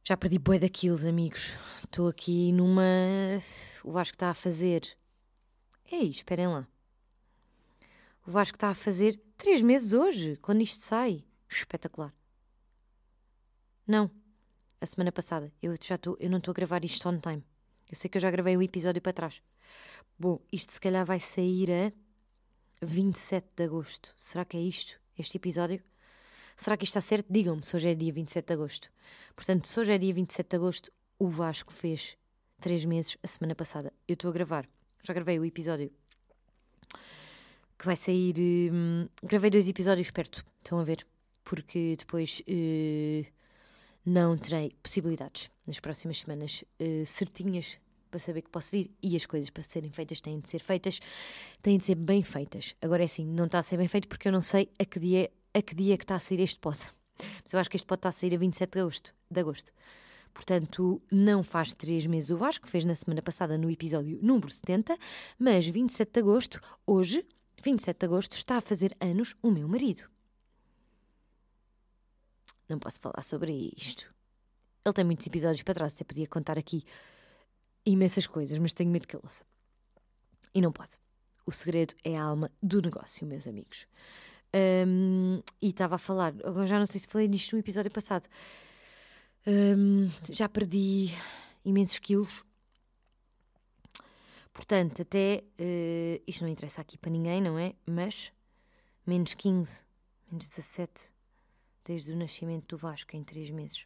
Já 0.04 0.15
perdi 0.15 0.38
boi 0.38 0.60
daqueles, 0.60 1.06
amigos. 1.06 1.54
Estou 1.84 2.08
aqui 2.08 2.52
numa. 2.52 2.84
O 3.84 3.91
Vasco 3.91 4.15
está 4.15 4.30
a 4.30 4.34
fazer. 4.36 4.88
Ei, 5.91 6.10
esperem 6.10 6.48
lá. 6.48 6.67
O 8.26 8.32
Vasco 8.32 8.56
está 8.56 8.70
a 8.70 8.76
fazer 8.76 9.20
três 9.38 9.62
meses 9.62 9.94
hoje, 9.94 10.38
quando 10.38 10.62
isto 10.62 10.84
sai. 10.84 11.24
Espetacular. 11.51 12.13
Não, 13.85 14.09
a 14.79 14.85
semana 14.85 15.11
passada. 15.11 15.51
Eu 15.61 15.75
já 15.81 15.95
estou, 15.95 16.15
eu 16.19 16.29
não 16.29 16.37
estou 16.37 16.51
a 16.51 16.55
gravar 16.55 16.83
isto 16.85 17.07
on 17.09 17.19
time. 17.19 17.43
Eu 17.89 17.95
sei 17.95 18.09
que 18.09 18.17
eu 18.17 18.21
já 18.21 18.31
gravei 18.31 18.55
um 18.55 18.61
episódio 18.61 19.01
para 19.01 19.11
trás. 19.11 19.41
Bom, 20.17 20.39
isto 20.51 20.71
se 20.71 20.79
calhar 20.79 21.05
vai 21.05 21.19
sair 21.19 21.69
a 21.71 22.85
27 22.85 23.47
de 23.55 23.63
agosto. 23.63 24.13
Será 24.15 24.45
que 24.45 24.55
é 24.55 24.61
isto? 24.61 24.99
Este 25.17 25.37
episódio? 25.37 25.83
Será 26.55 26.77
que 26.77 26.85
isto 26.85 26.97
está 26.97 27.01
certo? 27.01 27.27
Digam-me 27.29 27.65
se 27.65 27.75
hoje 27.75 27.89
é 27.89 27.95
dia 27.95 28.13
27 28.13 28.45
de 28.45 28.53
agosto. 28.53 28.89
Portanto, 29.35 29.67
se 29.67 29.79
hoje 29.79 29.91
é 29.93 29.97
dia 29.97 30.13
27 30.13 30.49
de 30.49 30.55
agosto, 30.55 30.91
o 31.19 31.27
Vasco 31.27 31.73
fez 31.73 32.17
três 32.61 32.85
meses 32.85 33.17
a 33.21 33.27
semana 33.27 33.55
passada. 33.55 33.91
Eu 34.07 34.13
estou 34.13 34.29
a 34.29 34.33
gravar. 34.33 34.69
Já 35.03 35.13
gravei 35.13 35.37
o 35.37 35.45
episódio 35.45 35.91
que 37.77 37.85
vai 37.85 37.95
sair. 37.95 38.35
Hum, 38.39 39.09
gravei 39.23 39.49
dois 39.49 39.67
episódios 39.67 40.11
perto. 40.11 40.45
Estão 40.63 40.79
a 40.79 40.83
ver? 40.83 41.05
Porque 41.51 41.95
depois. 41.97 42.41
Uh, 42.47 43.25
não 44.05 44.35
terei 44.35 44.71
possibilidades 44.81 45.49
nas 45.65 45.79
próximas 45.79 46.19
semanas 46.19 46.63
uh, 46.79 47.05
certinhas 47.05 47.79
para 48.09 48.19
saber 48.19 48.41
que 48.41 48.49
posso 48.49 48.71
vir 48.71 48.91
e 49.01 49.15
as 49.15 49.25
coisas 49.25 49.49
para 49.49 49.63
serem 49.63 49.91
feitas 49.91 50.19
têm 50.19 50.39
de 50.39 50.49
ser 50.49 50.59
feitas, 50.59 50.99
têm 51.61 51.77
de 51.77 51.85
ser 51.85 51.95
bem 51.95 52.23
feitas. 52.23 52.75
Agora 52.81 53.03
é 53.03 53.05
assim, 53.05 53.25
não 53.25 53.45
está 53.45 53.59
a 53.59 53.63
ser 53.63 53.77
bem 53.77 53.87
feito 53.87 54.07
porque 54.07 54.27
eu 54.27 54.31
não 54.31 54.41
sei 54.41 54.69
a 54.77 54.83
que 54.83 54.99
dia, 54.99 55.31
a 55.53 55.61
que 55.61 55.73
dia 55.73 55.97
que 55.97 56.03
está 56.03 56.15
a 56.15 56.19
sair 56.19 56.41
este 56.41 56.59
pod. 56.59 56.77
Mas 57.43 57.53
eu 57.53 57.59
acho 57.59 57.69
que 57.69 57.77
este 57.77 57.85
pod 57.85 57.99
está 57.99 58.09
a 58.09 58.11
sair 58.11 58.33
a 58.33 58.37
27 58.37 58.73
de 58.73 58.79
agosto. 58.79 59.15
De 59.29 59.39
agosto. 59.39 59.71
Portanto, 60.33 61.01
não 61.11 61.43
faz 61.43 61.73
três 61.73 62.05
meses 62.05 62.31
o 62.31 62.37
Vasco, 62.37 62.67
fez 62.67 62.83
na 62.83 62.95
semana 62.95 63.21
passada 63.21 63.57
no 63.57 63.69
episódio 63.69 64.19
número 64.21 64.49
70, 64.49 64.97
mas 65.37 65.67
27 65.67 66.11
de 66.11 66.19
agosto, 66.19 66.61
hoje, 66.85 67.25
27 67.63 67.97
de 67.97 68.05
agosto, 68.05 68.33
está 68.33 68.57
a 68.57 68.61
fazer 68.61 68.95
anos 68.99 69.35
o 69.41 69.51
meu 69.51 69.67
marido. 69.67 70.09
Não 72.71 72.79
posso 72.79 73.01
falar 73.01 73.21
sobre 73.21 73.73
isto. 73.75 74.10
Ele 74.86 74.93
tem 74.93 75.03
muitos 75.03 75.27
episódios 75.27 75.62
para 75.62 75.73
trás, 75.73 75.91
você 75.91 76.05
podia 76.05 76.25
contar 76.25 76.57
aqui 76.57 76.86
imensas 77.86 78.25
coisas, 78.25 78.57
mas 78.57 78.73
tenho 78.73 78.89
medo 78.89 79.05
que 79.05 79.13
ele 79.13 79.23
ouça. 79.25 79.43
E 80.55 80.62
não 80.62 80.71
pode. 80.71 80.91
O 81.45 81.51
segredo 81.51 81.93
é 82.01 82.17
a 82.17 82.23
alma 82.23 82.49
do 82.63 82.81
negócio, 82.81 83.27
meus 83.27 83.45
amigos. 83.45 83.86
Um, 84.55 85.41
e 85.62 85.69
estava 85.69 85.95
a 85.95 85.97
falar, 85.97 86.34
agora 86.45 86.65
já 86.65 86.79
não 86.79 86.86
sei 86.86 87.01
se 87.01 87.07
falei 87.07 87.27
disto 87.27 87.51
no 87.51 87.60
episódio 87.60 87.91
passado. 87.91 88.25
Um, 89.45 90.10
já 90.29 90.47
perdi 90.47 91.10
imensos 91.65 91.99
quilos. 91.99 92.45
Portanto, 94.53 95.01
até 95.01 95.43
uh, 95.60 96.23
isto 96.25 96.41
não 96.45 96.49
interessa 96.49 96.79
aqui 96.79 96.97
para 96.97 97.12
ninguém, 97.12 97.41
não 97.41 97.60
é? 97.60 97.75
Mas 97.86 98.31
menos 99.05 99.34
15, 99.34 99.84
menos 100.31 100.47
17 100.47 101.11
desde 101.91 102.13
o 102.13 102.15
nascimento 102.15 102.67
do 102.69 102.77
Vasco, 102.77 103.17
em 103.17 103.23
três 103.23 103.49
meses. 103.49 103.86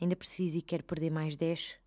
Ainda 0.00 0.16
preciso 0.16 0.58
e 0.58 0.62
quero 0.62 0.82
perder 0.82 1.10
mais 1.10 1.36
10. 1.36 1.78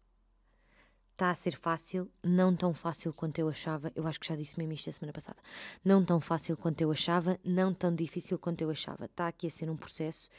Está 1.11 1.29
a 1.29 1.35
ser 1.35 1.57
fácil, 1.57 2.09
não 2.23 2.55
tão 2.55 2.73
fácil 2.73 3.13
quanto 3.13 3.37
eu 3.37 3.49
achava. 3.49 3.91
Eu 3.93 4.07
acho 4.07 4.17
que 4.17 4.27
já 4.27 4.37
disse 4.37 4.57
mesmo 4.57 4.71
isto 4.71 4.89
a 4.89 4.93
semana 4.93 5.11
passada. 5.11 5.37
Não 5.83 6.03
tão 6.05 6.21
fácil 6.21 6.55
quanto 6.55 6.81
eu 6.81 6.91
achava, 6.91 7.37
não 7.43 7.73
tão 7.73 7.93
difícil 7.93 8.39
quanto 8.39 8.61
eu 8.61 8.69
achava. 8.69 9.03
Está 9.03 9.27
aqui 9.27 9.47
a 9.47 9.51
ser 9.51 9.69
um 9.69 9.75
processo. 9.75 10.29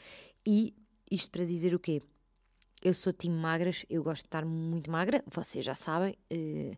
E 0.43 0.73
isto 1.09 1.29
para 1.29 1.45
dizer 1.45 1.75
o 1.75 1.79
quê? 1.79 2.01
Eu 2.81 2.95
sou 2.95 3.13
time 3.13 3.35
magras, 3.35 3.85
eu 3.87 4.03
gosto 4.03 4.23
de 4.23 4.27
estar 4.27 4.43
muito 4.43 4.89
magra, 4.89 5.23
vocês 5.27 5.63
já 5.63 5.75
sabem. 5.75 6.17
Uh, 6.31 6.75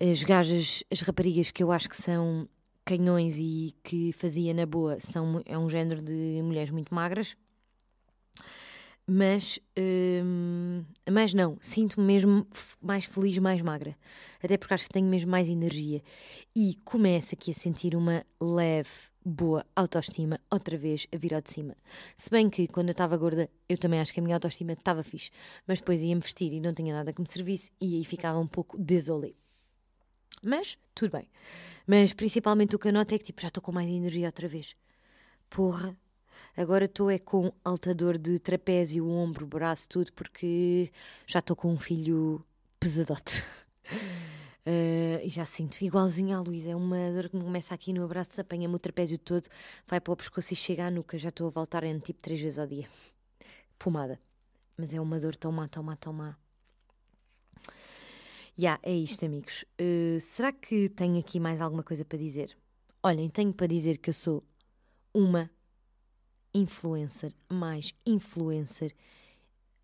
as 0.00 0.22
gajas, 0.22 0.84
as 0.90 1.00
raparigas 1.00 1.50
que 1.50 1.62
eu 1.62 1.72
acho 1.72 1.88
que 1.88 1.96
são 2.00 2.48
canhões 2.88 3.36
e 3.38 3.74
que 3.84 4.12
fazia 4.12 4.54
na 4.54 4.64
boa 4.64 4.98
são, 4.98 5.42
é 5.44 5.58
um 5.58 5.68
género 5.68 6.00
de 6.00 6.40
mulheres 6.42 6.70
muito 6.70 6.94
magras. 6.94 7.36
Mas, 9.06 9.58
hum, 9.78 10.84
mas 11.10 11.34
não, 11.34 11.58
sinto-me 11.60 12.06
mesmo 12.06 12.46
mais 12.80 13.04
feliz, 13.04 13.36
mais 13.38 13.60
magra. 13.60 13.94
Até 14.42 14.56
porque 14.56 14.72
acho 14.72 14.86
que 14.86 14.92
tenho 14.92 15.06
mesmo 15.06 15.30
mais 15.30 15.48
energia. 15.48 16.02
E 16.56 16.76
começo 16.82 17.34
aqui 17.34 17.50
a 17.50 17.54
sentir 17.54 17.94
uma 17.94 18.24
leve, 18.40 18.88
boa 19.24 19.66
autoestima 19.76 20.40
outra 20.50 20.76
vez 20.78 21.06
a 21.12 21.16
vir 21.18 21.34
ao 21.34 21.42
de 21.42 21.50
cima. 21.50 21.76
Se 22.16 22.30
bem 22.30 22.48
que 22.48 22.66
quando 22.68 22.88
eu 22.88 22.92
estava 22.92 23.18
gorda, 23.18 23.50
eu 23.68 23.76
também 23.76 24.00
acho 24.00 24.14
que 24.14 24.20
a 24.20 24.22
minha 24.22 24.36
autoestima 24.36 24.72
estava 24.72 25.02
fixe. 25.02 25.30
Mas 25.66 25.80
depois 25.80 26.02
ia-me 26.02 26.22
vestir 26.22 26.52
e 26.54 26.60
não 26.60 26.72
tinha 26.72 26.94
nada 26.94 27.12
que 27.12 27.20
me 27.20 27.28
servisse 27.28 27.70
e 27.78 27.96
aí 27.96 28.04
ficava 28.04 28.38
um 28.38 28.46
pouco 28.46 28.78
desolé. 28.78 29.32
Mas, 30.42 30.78
tudo 30.94 31.12
bem. 31.12 31.28
Mas 31.86 32.12
principalmente 32.12 32.76
o 32.76 32.78
que 32.78 32.88
eu 32.88 32.92
noto 32.92 33.14
é 33.14 33.18
que 33.18 33.24
tipo, 33.24 33.40
já 33.40 33.48
estou 33.48 33.62
com 33.62 33.72
mais 33.72 33.88
energia 33.88 34.26
outra 34.26 34.46
vez. 34.46 34.76
Porra, 35.48 35.96
agora 36.56 36.84
estou 36.84 37.10
é 37.10 37.18
com 37.18 37.52
alta 37.64 37.94
dor 37.94 38.18
de 38.18 38.38
trapézio, 38.38 39.08
ombro, 39.08 39.46
braço, 39.46 39.88
tudo, 39.88 40.12
porque 40.12 40.90
já 41.26 41.38
estou 41.38 41.56
com 41.56 41.72
um 41.72 41.78
filho 41.78 42.44
pesadote. 42.78 43.42
Uh, 44.66 45.20
e 45.24 45.28
já 45.30 45.44
sinto 45.44 45.82
igualzinho 45.82 46.36
à 46.36 46.40
Luísa. 46.40 46.70
É 46.70 46.76
uma 46.76 47.10
dor 47.10 47.30
que 47.30 47.36
me 47.36 47.42
começa 47.42 47.74
aqui 47.74 47.92
no 47.92 48.04
abraço, 48.04 48.40
apanha-me 48.40 48.74
o 48.74 48.78
trapézio 48.78 49.18
todo, 49.18 49.48
vai 49.86 50.00
para 50.00 50.12
o 50.12 50.16
pescoço 50.16 50.52
e 50.52 50.56
chega 50.56 50.86
à 50.86 50.90
nuca. 50.90 51.16
Já 51.16 51.30
estou 51.30 51.46
a 51.46 51.50
voltar 51.50 51.84
em 51.84 51.98
tipo 51.98 52.20
três 52.20 52.40
vezes 52.40 52.58
ao 52.58 52.66
dia. 52.66 52.86
Pomada. 53.78 54.20
Mas 54.76 54.92
é 54.92 55.00
uma 55.00 55.18
dor 55.18 55.36
tão 55.36 55.50
má, 55.50 55.66
tão 55.68 55.82
má, 55.82 55.96
tão 55.96 56.12
má. 56.12 56.36
Yeah, 58.60 58.80
é 58.82 58.92
isto, 58.92 59.24
amigos. 59.24 59.64
Uh, 59.80 60.18
será 60.18 60.50
que 60.52 60.88
tenho 60.88 61.16
aqui 61.20 61.38
mais 61.38 61.60
alguma 61.60 61.84
coisa 61.84 62.04
para 62.04 62.18
dizer? 62.18 62.58
Olhem, 63.00 63.30
tenho 63.30 63.52
para 63.52 63.68
dizer 63.68 63.98
que 63.98 64.10
eu 64.10 64.14
sou 64.14 64.42
uma 65.14 65.48
influencer, 66.52 67.32
mais 67.48 67.94
influencer. 68.04 68.92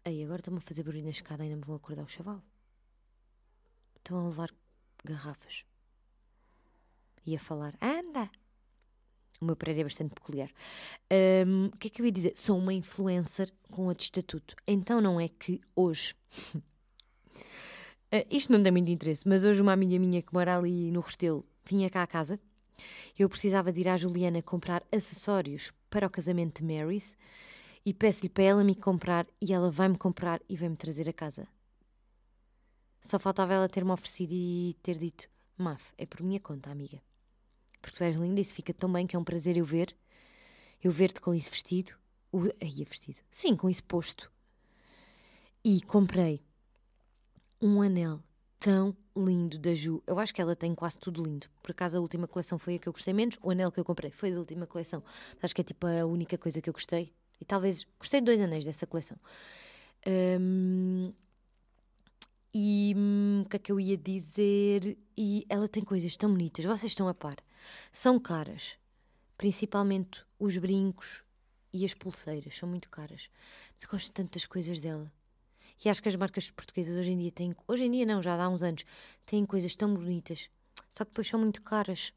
Aí, 0.05 0.25
agora 0.25 0.41
estão-me 0.41 0.59
a 0.59 0.61
fazer 0.61 0.83
barulho 0.83 1.05
na 1.05 1.11
escada 1.11 1.45
e 1.45 1.47
ainda 1.47 1.57
me 1.57 1.63
vão 1.63 1.77
acordar 1.77 2.03
o 2.03 2.09
chaval. 2.09 2.43
Estão 3.95 4.19
a 4.19 4.29
levar 4.29 4.53
garrafas. 5.05 5.65
E 7.25 7.37
a 7.37 7.39
falar, 7.39 7.79
anda! 7.81 8.29
O 9.41 9.45
meu 9.45 9.55
prédio 9.55 9.83
é 9.83 9.85
bastante 9.85 10.15
peculiar. 10.15 10.51
Um, 11.47 11.67
o 11.67 11.77
que 11.77 11.87
é 11.87 11.91
que 11.91 12.03
eu 12.03 12.07
ia 12.07 12.13
dizer? 12.13 12.33
Sou 12.35 12.59
uma 12.59 12.75
influencer 12.75 13.53
com 13.71 13.87
outro 13.87 14.03
estatuto. 14.03 14.57
Então 14.67 15.01
não 15.01 15.21
é 15.21 15.29
que 15.29 15.61
hoje 15.77 16.17
Uh, 18.15 18.25
isto 18.31 18.53
não 18.53 18.63
tem 18.63 18.71
muito 18.71 18.89
interesse, 18.89 19.29
mas 19.29 19.45
hoje 19.45 19.61
uma 19.61 19.73
amiga 19.73 19.99
minha 19.99 20.23
que 20.23 20.33
mora 20.33 20.57
ali 20.57 20.93
no 20.93 21.01
Restelo 21.01 21.45
vinha 21.65 21.91
cá 21.91 22.05
à 22.05 22.07
casa. 22.07 22.39
Eu 23.19 23.29
precisava 23.29 23.73
de 23.73 23.81
ir 23.81 23.89
à 23.89 23.97
Juliana 23.97 24.41
comprar 24.41 24.85
acessórios 24.93 25.73
para 25.91 26.07
o 26.07 26.11
casamento 26.11 26.63
de 26.63 26.73
Marys 26.73 27.17
e 27.85 27.93
peço-lhe 27.93 28.29
para 28.29 28.45
ela 28.45 28.63
me 28.63 28.77
comprar 28.77 29.27
e 29.41 29.53
ela 29.53 29.69
vai-me 29.69 29.99
comprar 29.99 30.41
e 30.49 30.57
vai-me 30.57 30.77
trazer 30.77 31.09
a 31.09 31.13
casa. 31.13 31.49
Só 33.01 33.19
faltava 33.19 33.53
ela 33.53 33.69
ter-me 33.69 33.91
oferecido 33.91 34.33
e 34.33 34.77
ter 34.81 34.97
dito: 34.97 35.29
Maf, 35.59 35.83
é 35.99 36.07
por 36.07 36.23
minha 36.23 36.39
conta, 36.39 36.71
amiga. 36.71 37.03
Porque 37.83 37.99
tu 37.99 38.05
és 38.05 38.15
linda 38.15 38.39
e 38.39 38.43
isso 38.43 38.55
fica 38.55 38.73
tão 38.73 38.93
bem 38.93 39.09
que 39.09 39.17
é 39.17 39.19
um 39.19 39.25
prazer 39.25 39.57
eu 39.57 39.65
ver, 39.65 39.93
eu 40.81 40.93
ver-te 40.93 41.21
com 41.21 41.35
isso 41.35 41.51
vestido. 41.51 41.93
Aí, 42.63 42.81
é 42.81 42.85
vestido. 42.85 43.19
Sim, 43.29 43.57
com 43.57 43.69
isso 43.69 43.83
posto. 43.83 44.31
E 45.65 45.81
comprei 45.83 46.45
um 47.65 47.81
anel 47.81 48.21
tão 48.61 48.95
lindo 49.17 49.59
da 49.59 49.73
Ju. 49.73 50.03
Eu 50.07 50.19
acho 50.19 50.35
que 50.35 50.43
ela 50.43 50.55
tem 50.55 50.75
quase 50.75 50.99
tudo 50.99 51.25
lindo. 51.25 51.47
Por 51.63 51.71
acaso 51.71 51.97
a 51.97 52.01
última 52.01 52.29
coleção 52.29 52.59
foi 52.59 52.75
a 52.75 52.79
que 52.79 52.87
eu 52.87 52.93
gostei 52.93 53.15
menos. 53.15 53.39
O 53.43 53.51
anel 53.51 53.73
que 53.73 53.81
eu 53.81 53.85
comprei 53.85 54.11
foi 54.11 54.31
da 54.31 54.39
última 54.39 54.67
coleção. 54.67 55.03
Acho 55.43 55.55
que 55.55 55.63
é 55.63 55.65
tipo 55.65 55.87
a 55.87 56.05
única 56.05 56.37
coisa 56.37 56.61
que 56.61 56.69
eu 56.69 56.75
gostei. 56.75 57.15
E 57.41 57.45
talvez 57.45 57.87
gostei 57.99 58.21
de 58.21 58.27
dois 58.27 58.41
anéis 58.43 58.67
dessa 58.67 58.87
coleção. 58.87 59.17
Um, 60.07 61.11
e 62.53 62.93
hum, 62.95 63.43
o 63.47 63.49
que 63.49 63.57
é 63.57 63.59
que 63.59 63.73
eu 63.73 63.81
ia 63.81 63.97
dizer? 63.97 64.99
E 65.17 65.47
ela 65.49 65.67
tem 65.67 65.83
coisas 65.83 66.15
tão 66.17 66.31
bonitas. 66.31 66.67
Vocês 66.67 66.93
estão 66.93 67.09
a 67.09 67.15
par. 67.15 67.37
São 67.91 68.21
caras. 68.21 68.77
Principalmente 69.39 70.23
os 70.39 70.59
brincos 70.59 71.25
e 71.73 71.83
as 71.83 71.95
pulseiras. 71.95 72.59
São 72.59 72.69
muito 72.69 72.91
caras. 72.91 73.31
Mas 73.73 73.85
eu 73.85 73.89
gosto 73.89 74.13
tanto 74.13 74.35
das 74.35 74.45
coisas 74.45 74.81
dela. 74.81 75.11
E 75.83 75.89
acho 75.89 76.03
que 76.03 76.09
as 76.09 76.17
marcas 76.17 76.51
portuguesas 76.51 76.97
hoje 76.97 77.13
em 77.13 77.19
dia 77.19 77.33
têm. 77.33 77.55
Hoje 77.67 77.85
em 77.85 77.91
dia 77.91 78.05
não, 78.05 78.23
já 78.23 78.35
há 78.43 78.49
uns 78.49 78.63
anos. 78.63 78.85
Têm 79.25 79.47
coisas 79.47 79.75
tão 79.75 79.95
bonitas. 79.95 80.51
Só 80.91 81.05
que 81.05 81.11
depois 81.11 81.27
são 81.27 81.41
muito 81.41 81.63
caras. 81.63 82.13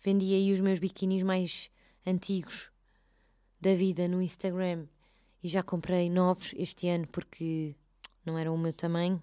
vendi 0.00 0.34
aí 0.34 0.52
os 0.52 0.60
meus 0.60 0.78
biquinis 0.78 1.22
mais 1.22 1.70
antigos 2.06 2.70
da 3.60 3.74
vida 3.74 4.06
no 4.06 4.22
Instagram 4.22 4.86
e 5.42 5.48
já 5.48 5.62
comprei 5.62 6.10
novos 6.10 6.52
este 6.56 6.88
ano 6.88 7.06
porque 7.08 7.74
não 8.24 8.38
eram 8.38 8.54
o 8.54 8.58
meu 8.58 8.72
tamanho. 8.72 9.22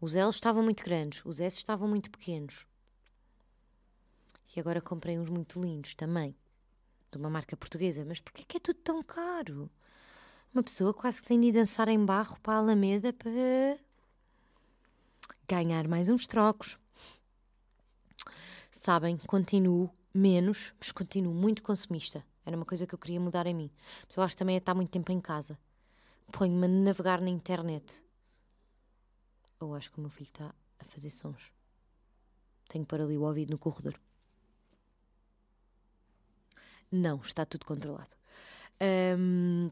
Os 0.00 0.14
L 0.14 0.30
estavam 0.30 0.62
muito 0.62 0.84
grandes, 0.84 1.24
os 1.24 1.40
S 1.40 1.58
estavam 1.58 1.88
muito 1.88 2.10
pequenos. 2.10 2.66
E 4.54 4.60
agora 4.60 4.80
comprei 4.80 5.18
uns 5.18 5.28
muito 5.28 5.60
lindos 5.60 5.94
também, 5.94 6.36
de 7.10 7.18
uma 7.18 7.28
marca 7.28 7.56
portuguesa. 7.56 8.04
Mas 8.04 8.20
porquê 8.20 8.44
que 8.44 8.56
é 8.58 8.60
tudo 8.60 8.78
tão 8.80 9.02
caro? 9.02 9.70
Uma 10.52 10.62
pessoa 10.62 10.94
quase 10.94 11.20
que 11.20 11.28
tem 11.28 11.40
de 11.40 11.52
dançar 11.52 11.88
em 11.88 12.02
barro 12.02 12.40
para 12.40 12.54
a 12.54 12.56
Alameda 12.56 13.12
para 13.12 13.78
ganhar 15.46 15.86
mais 15.86 16.08
uns 16.08 16.26
trocos. 16.26 16.78
Sabem, 18.70 19.18
continuo 19.18 19.90
menos, 20.12 20.72
mas 20.80 20.90
continuo 20.90 21.34
muito 21.34 21.62
consumista. 21.62 22.24
Era 22.46 22.56
uma 22.56 22.64
coisa 22.64 22.86
que 22.86 22.94
eu 22.94 22.98
queria 22.98 23.20
mudar 23.20 23.46
em 23.46 23.54
mim. 23.54 23.70
Mas 24.06 24.16
eu 24.16 24.22
acho 24.22 24.34
que 24.34 24.38
também 24.38 24.54
é 24.54 24.58
estar 24.58 24.74
muito 24.74 24.90
tempo 24.90 25.12
em 25.12 25.20
casa. 25.20 25.58
Ponho-me 26.32 26.64
a 26.64 26.68
navegar 26.68 27.20
na 27.20 27.28
internet. 27.28 28.02
Ou 29.60 29.74
acho 29.74 29.92
que 29.92 29.98
o 29.98 30.00
meu 30.00 30.10
filho 30.10 30.28
está 30.28 30.54
a 30.78 30.84
fazer 30.86 31.10
sons. 31.10 31.52
Tenho 32.68 32.86
para 32.86 33.04
ali 33.04 33.18
o 33.18 33.22
ouvido 33.22 33.50
no 33.50 33.58
corredor. 33.58 34.00
Não, 36.90 37.20
está 37.20 37.44
tudo 37.44 37.66
controlado. 37.66 38.16
Um, 39.18 39.70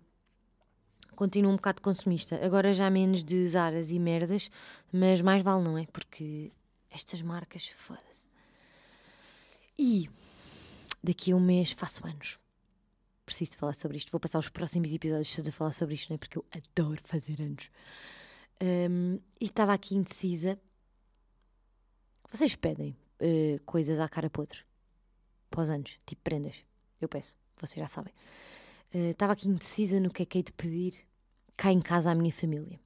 continuo 1.17 1.51
um 1.51 1.57
bocado 1.57 1.83
consumista. 1.83 2.39
Agora 2.45 2.73
já 2.73 2.89
menos 2.89 3.25
de 3.25 3.49
zaras 3.49 3.91
e 3.91 3.99
merdas, 3.99 4.51
mas 4.93 5.21
mais 5.21 5.43
vale, 5.43 5.65
não 5.65 5.77
é? 5.77 5.87
Porque 5.87 6.53
estas 6.91 7.23
marcas, 7.23 7.69
foda-se. 7.77 8.29
E 9.79 10.09
daqui 11.03 11.33
a 11.33 11.37
um 11.37 11.41
mês 11.41 11.73
faço 11.73 12.07
anos. 12.07 12.39
Preciso 13.25 13.57
falar 13.57 13.75
sobre 13.75 13.97
isto. 13.97 14.13
Vou 14.13 14.21
passar 14.21 14.39
os 14.39 14.49
próximos 14.49 14.93
episódios 14.93 15.35
todos 15.35 15.49
a 15.49 15.53
falar 15.53 15.73
sobre 15.73 15.95
isto, 15.95 16.11
não 16.11 16.15
é? 16.15 16.19
Porque 16.19 16.39
eu 16.39 16.45
adoro 16.53 17.01
fazer 17.05 17.41
anos. 17.43 17.69
Um, 18.63 19.19
e 19.41 19.47
estava 19.47 19.73
aqui 19.73 19.97
indecisa. 19.97 20.59
Vocês 22.31 22.55
pedem 22.55 22.97
uh, 23.21 23.61
coisas 23.65 23.99
à 23.99 24.09
cara 24.09 24.31
podre 24.31 24.59
os 25.57 25.71
anos, 25.71 25.99
tipo 26.07 26.23
prendas. 26.23 26.55
Eu 27.01 27.09
peço, 27.09 27.37
vocês 27.59 27.79
já 27.79 27.89
sabem. 27.89 28.13
Estava 28.93 29.33
uh, 29.33 29.35
aqui 29.35 29.49
indecisa 29.49 30.01
no 30.01 30.11
que 30.11 30.23
é 30.23 30.27
que 30.27 30.39
hei 30.39 30.43
de 30.43 30.53
pedir 30.53 31.07
cá 31.57 31.73
em 31.73 31.81
casa 31.81 32.11
à 32.11 32.15
minha 32.15 32.33
família. 32.33 32.79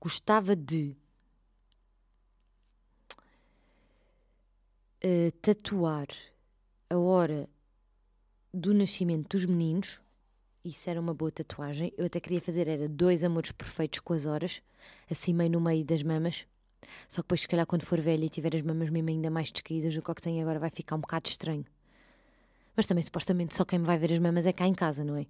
Gostava 0.00 0.56
de 0.56 0.96
uh, 5.04 5.30
tatuar 5.42 6.08
a 6.88 6.96
hora 6.96 7.48
do 8.52 8.72
nascimento 8.72 9.36
dos 9.36 9.46
meninos. 9.46 10.00
Isso 10.64 10.88
era 10.88 11.00
uma 11.00 11.14
boa 11.14 11.30
tatuagem. 11.30 11.92
Eu 11.96 12.06
até 12.06 12.20
queria 12.20 12.40
fazer, 12.40 12.68
era 12.68 12.88
dois 12.88 13.24
amores 13.24 13.52
perfeitos 13.52 14.00
com 14.00 14.12
as 14.12 14.26
horas, 14.26 14.62
assim 15.10 15.32
meio 15.32 15.50
no 15.50 15.60
meio 15.60 15.84
das 15.84 16.02
mamas. 16.02 16.46
Só 17.08 17.16
que 17.16 17.26
depois, 17.26 17.42
se 17.42 17.48
calhar, 17.48 17.66
quando 17.66 17.84
for 17.84 18.00
velha 18.00 18.24
e 18.24 18.28
tiver 18.28 18.54
as 18.54 18.62
mamas 18.62 18.90
mesmo 18.90 19.08
ainda 19.08 19.30
mais 19.30 19.50
descaídas 19.50 19.94
do 19.94 20.02
que 20.02 20.10
o 20.10 20.14
que 20.14 20.22
tenho 20.22 20.40
agora, 20.42 20.58
vai 20.58 20.70
ficar 20.70 20.96
um 20.96 21.00
bocado 21.00 21.28
estranho. 21.28 21.64
Mas 22.80 22.86
também, 22.86 23.04
supostamente, 23.04 23.54
só 23.54 23.62
quem 23.62 23.78
me 23.78 23.84
vai 23.84 23.98
ver 23.98 24.10
as 24.10 24.18
mamas 24.18 24.46
é 24.46 24.54
cá 24.54 24.66
em 24.66 24.72
casa, 24.72 25.04
não 25.04 25.14
é? 25.14 25.26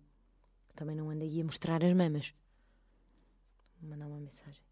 Também 0.76 0.94
não 0.94 1.10
anda 1.10 1.24
aí 1.24 1.40
a 1.40 1.44
mostrar 1.44 1.82
as 1.82 1.92
mamas. 1.92 2.32
Vou 3.80 3.90
mandar 3.90 4.06
uma 4.06 4.20
mensagem. 4.20 4.62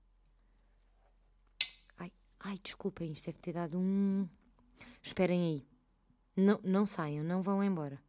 Ai, 1.99 2.13
ai, 2.39 2.61
desculpem, 2.63 3.11
isto 3.11 3.27
deve 3.27 3.39
ter 3.41 3.53
dado 3.53 3.81
um. 3.81 4.29
Esperem 5.03 5.45
aí. 5.45 5.67
Não, 6.37 6.61
não 6.63 6.87
saiam, 6.87 7.25
não 7.25 7.43
vão 7.43 7.65
embora. 7.65 8.01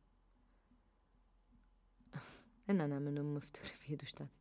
A 2.68 2.72
Nana 2.72 3.00
mandou-me 3.00 3.32
uma 3.32 3.42
fotografia 3.42 3.98
do 3.98 4.04
estádio. 4.04 4.40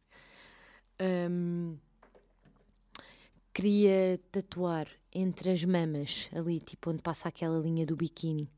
Um, 1.00 1.78
queria 3.54 4.20
tatuar 4.30 4.88
entre 5.10 5.52
as 5.52 5.64
mamas, 5.64 6.28
ali, 6.34 6.60
tipo 6.60 6.90
onde 6.90 7.00
passa 7.00 7.30
aquela 7.30 7.58
linha 7.58 7.86
do 7.86 7.96
biquíni. 7.96 8.52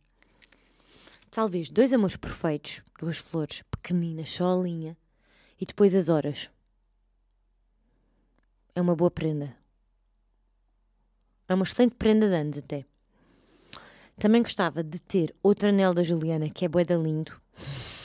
Talvez 1.31 1.71
dois 1.71 1.93
amores 1.93 2.17
perfeitos, 2.17 2.83
duas 2.99 3.19
flores 3.19 3.63
pequeninas, 3.71 4.31
só 4.31 4.53
a 4.53 4.63
linha, 4.63 4.97
e 5.61 5.65
depois 5.65 5.95
as 5.95 6.09
horas. 6.09 6.51
É 8.75 8.81
uma 8.81 8.97
boa 8.97 9.13
prenda. 9.13 9.57
É 11.49 11.55
uma 11.55 11.65
excelente 11.65 11.95
prenda 11.95 12.29
de 12.29 12.35
anos 12.35 12.59
até. 12.59 12.85
Também 14.19 14.43
gostava 14.43 14.83
de 14.83 14.99
ter 14.99 15.33
outro 15.41 15.69
anel 15.69 15.95
da 15.95 16.03
Juliana, 16.03 16.51
que 16.51 16.65
é 16.65 16.69
boeda 16.69 16.97
lindo. 16.97 17.41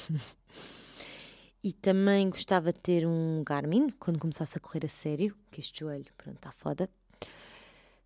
e 1.63 1.73
também 1.73 2.29
gostava 2.29 2.71
de 2.71 2.79
ter 2.79 3.07
um 3.07 3.43
Garmin, 3.43 3.89
quando 3.99 4.19
começasse 4.19 4.55
a 4.55 4.61
correr 4.61 4.85
a 4.85 4.89
sério, 4.89 5.35
que 5.51 5.61
este 5.61 5.79
joelho, 5.79 6.13
pronto, 6.15 6.38
está 6.38 6.51
foda. 6.51 6.88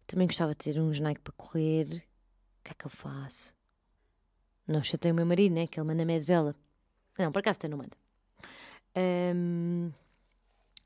Também 0.08 0.27
gostava 0.27 0.51
de 0.51 0.60
ter 0.60 0.79
um 0.79 0.89
Nike 0.89 1.19
para 1.19 1.34
correr. 1.34 1.86
O 2.60 2.63
que 2.63 2.71
é 2.71 2.73
que 2.73 2.86
eu 2.86 2.89
faço? 2.89 3.59
Não 4.69 4.84
chatei 4.84 5.12
o 5.12 5.15
meu 5.15 5.25
marido, 5.25 5.55
né? 5.55 5.65
Que 5.65 5.79
ele 5.79 5.88
manda 5.88 6.05
meia 6.05 6.19
de 6.19 6.25
vela. 6.27 6.55
Não, 7.17 7.32
por 7.32 7.39
acaso 7.39 7.58
até 7.58 7.67
não 7.67 7.79
manda. 7.79 7.97
Um, 9.36 9.91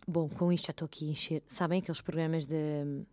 bom, 0.07 0.29
com 0.29 0.53
isto 0.53 0.67
já 0.67 0.71
estou 0.71 0.85
aqui 0.85 1.09
a 1.09 1.11
encher. 1.11 1.43
Sabem 1.49 1.79
aqueles 1.79 1.99
programas 1.99 2.45
de, 2.45 3.03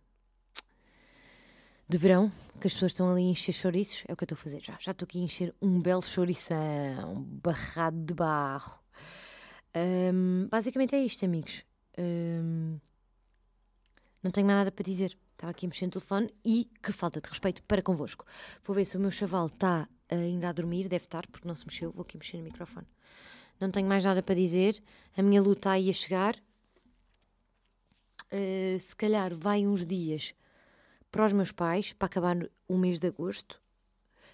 de 1.89 1.97
verão 1.97 2.31
que 2.61 2.67
as 2.67 2.73
pessoas 2.73 2.93
estão 2.93 3.11
ali 3.11 3.23
a 3.23 3.31
encher 3.31 3.51
chouriços? 3.51 4.05
É 4.07 4.13
o 4.13 4.15
que 4.15 4.23
eu 4.23 4.25
estou 4.25 4.37
a 4.37 4.41
fazer 4.41 4.61
já. 4.61 4.77
Já 4.79 4.91
estou 4.91 5.05
aqui 5.05 5.19
a 5.19 5.23
encher 5.23 5.53
um 5.61 5.81
belo 5.81 6.01
chourição, 6.01 7.21
barrado 7.21 8.05
de 8.05 8.13
barro. 8.13 8.79
Um, 9.75 10.47
basicamente 10.49 10.95
é 10.95 11.03
isto, 11.03 11.25
amigos. 11.25 11.65
Um, 11.97 12.79
não 14.23 14.31
tenho 14.31 14.47
mais 14.47 14.59
nada 14.59 14.71
para 14.71 14.85
dizer. 14.85 15.17
Estava 15.33 15.51
aqui 15.51 15.65
a 15.65 15.69
mexer 15.69 15.85
no 15.87 15.91
telefone 15.91 16.33
e 16.45 16.69
que 16.81 16.93
falta 16.93 17.19
de 17.19 17.27
respeito 17.27 17.61
para 17.63 17.81
convosco. 17.81 18.25
Vou 18.63 18.73
ver 18.73 18.85
se 18.85 18.95
o 18.95 18.99
meu 19.01 19.11
chaval 19.11 19.47
está 19.47 19.89
ainda 20.15 20.49
a 20.49 20.51
dormir, 20.51 20.87
deve 20.87 21.05
estar, 21.05 21.25
porque 21.27 21.47
não 21.47 21.55
se 21.55 21.65
mexeu. 21.65 21.91
Vou 21.91 22.03
aqui 22.03 22.17
mexer 22.17 22.37
no 22.37 22.43
microfone. 22.43 22.87
Não 23.59 23.71
tenho 23.71 23.87
mais 23.87 24.03
nada 24.03 24.21
para 24.21 24.35
dizer. 24.35 24.81
A 25.15 25.21
minha 25.21 25.41
luta 25.41 25.71
aí 25.71 25.89
a 25.89 25.93
chegar. 25.93 26.35
Uh, 28.31 28.79
se 28.79 28.95
calhar 28.95 29.33
vai 29.33 29.65
uns 29.67 29.85
dias 29.85 30.33
para 31.11 31.25
os 31.25 31.33
meus 31.33 31.51
pais, 31.51 31.93
para 31.93 32.05
acabar 32.05 32.37
o 32.67 32.77
mês 32.77 32.99
de 32.99 33.07
agosto, 33.07 33.61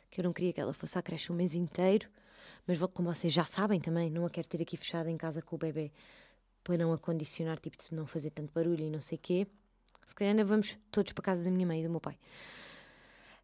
que 0.10 0.22
eu 0.22 0.24
não 0.24 0.32
queria 0.32 0.54
que 0.54 0.62
ela 0.62 0.74
fosse 0.74 0.98
à 0.98 1.02
creche 1.02 1.32
o 1.32 1.36
mês 1.36 1.56
inteiro, 1.56 2.08
mas 2.68 2.78
como 2.94 3.12
vocês 3.12 3.34
já 3.34 3.44
sabem 3.44 3.80
também, 3.80 4.12
não 4.12 4.26
a 4.26 4.30
quero 4.30 4.48
ter 4.48 4.62
aqui 4.62 4.78
fechada 4.78 5.10
em 5.10 5.18
casa 5.18 5.42
com 5.42 5.56
o 5.56 5.60
bebê 5.60 5.92
para 6.63 6.78
não 6.78 6.94
a 6.94 6.98
condicionar, 6.98 7.58
tipo, 7.60 7.78
de 7.78 7.96
não 7.96 8.06
fazer 8.06 8.30
tanto 8.30 8.52
barulho 8.54 8.84
e 8.84 8.90
não 8.90 9.02
sei 9.02 9.18
quê. 9.18 9.48
Se 10.06 10.13
calhar 10.13 10.32
ainda 10.32 10.44
vamos 10.44 10.78
todos 10.92 11.13
para 11.13 11.24
casa 11.24 11.44
da 11.44 11.50
minha 11.50 11.66
mãe 11.66 11.80
e 11.80 11.84
do 11.84 11.90
meu 11.90 12.02
pai. 12.02 12.20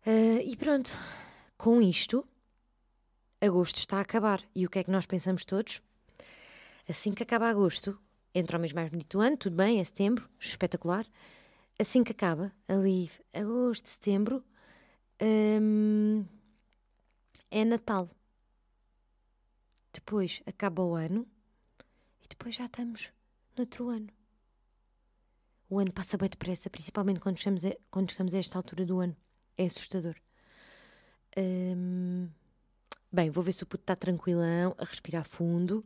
Uh, 0.05 0.41
e 0.45 0.55
pronto, 0.57 0.91
com 1.57 1.81
isto, 1.81 2.27
agosto 3.39 3.77
está 3.77 3.97
a 3.97 4.01
acabar. 4.01 4.41
E 4.55 4.65
o 4.65 4.69
que 4.69 4.79
é 4.79 4.83
que 4.83 4.91
nós 4.91 5.05
pensamos 5.05 5.45
todos? 5.45 5.81
Assim 6.87 7.13
que 7.13 7.23
acaba 7.23 7.49
agosto, 7.49 7.97
entra 8.33 8.57
o 8.57 8.59
mês 8.59 8.73
mais 8.73 8.89
bonito 8.89 9.17
do 9.17 9.21
ano, 9.21 9.37
tudo 9.37 9.55
bem, 9.55 9.79
é 9.79 9.83
setembro, 9.83 10.29
espetacular. 10.39 11.05
Assim 11.79 12.03
que 12.03 12.11
acaba, 12.11 12.51
ali, 12.67 13.09
agosto, 13.33 13.89
setembro, 13.89 14.43
hum, 15.21 16.25
é 17.49 17.65
Natal. 17.65 18.09
Depois 19.91 20.41
acaba 20.45 20.83
o 20.83 20.95
ano 20.95 21.27
e 22.21 22.27
depois 22.27 22.55
já 22.55 22.65
estamos 22.65 23.11
no 23.55 23.61
outro 23.61 23.89
ano. 23.89 24.09
O 25.69 25.79
ano 25.79 25.93
passa 25.93 26.17
bem 26.17 26.29
depressa, 26.29 26.69
principalmente 26.69 27.19
quando 27.19 27.37
chegamos 27.37 27.65
a, 27.65 27.75
quando 27.89 28.11
chegamos 28.11 28.33
a 28.33 28.37
esta 28.37 28.57
altura 28.57 28.85
do 28.85 28.99
ano. 28.99 29.15
É 29.57 29.65
assustador. 29.65 30.15
Hum, 31.37 32.29
bem, 33.11 33.29
vou 33.29 33.43
ver 33.43 33.53
se 33.53 33.63
o 33.63 33.65
puto 33.65 33.83
está 33.83 33.95
tranquilão, 33.95 34.75
a 34.77 34.85
respirar 34.85 35.25
fundo. 35.25 35.85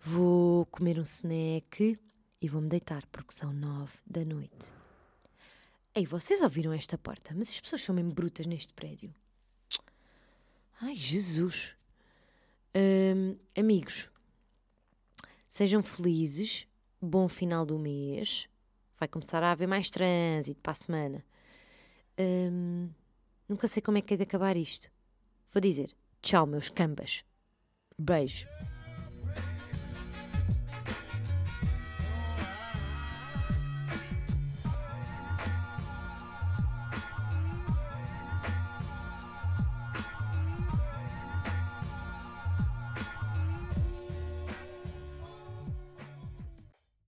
Vou 0.00 0.66
comer 0.66 0.98
um 0.98 1.02
snack 1.02 1.98
e 2.40 2.48
vou-me 2.48 2.68
deitar, 2.68 3.06
porque 3.06 3.32
são 3.32 3.52
nove 3.52 3.92
da 4.06 4.24
noite. 4.24 4.72
Ei, 5.94 6.06
vocês 6.06 6.40
ouviram 6.40 6.72
esta 6.72 6.96
porta? 6.96 7.34
Mas 7.36 7.50
as 7.50 7.60
pessoas 7.60 7.82
são 7.82 7.94
mesmo 7.94 8.12
brutas 8.12 8.46
neste 8.46 8.72
prédio. 8.72 9.14
Ai, 10.80 10.94
Jesus! 10.94 11.74
Hum, 12.74 13.36
amigos, 13.56 14.10
sejam 15.48 15.82
felizes. 15.82 16.66
Bom 17.02 17.28
final 17.28 17.66
do 17.66 17.78
mês. 17.78 18.48
Vai 18.98 19.08
começar 19.08 19.42
a 19.42 19.52
haver 19.52 19.66
mais 19.66 19.90
trânsito 19.90 20.60
para 20.60 20.72
a 20.72 20.74
semana. 20.74 21.24
Hum, 22.18 22.90
Nunca 23.50 23.66
sei 23.66 23.82
como 23.82 23.98
é 23.98 24.00
que 24.00 24.14
é 24.14 24.16
de 24.16 24.22
acabar 24.22 24.56
isto. 24.56 24.88
Vou 25.52 25.60
dizer 25.60 25.92
tchau, 26.22 26.46
meus 26.46 26.68
cambas. 26.68 27.24
Beijo. 27.98 28.46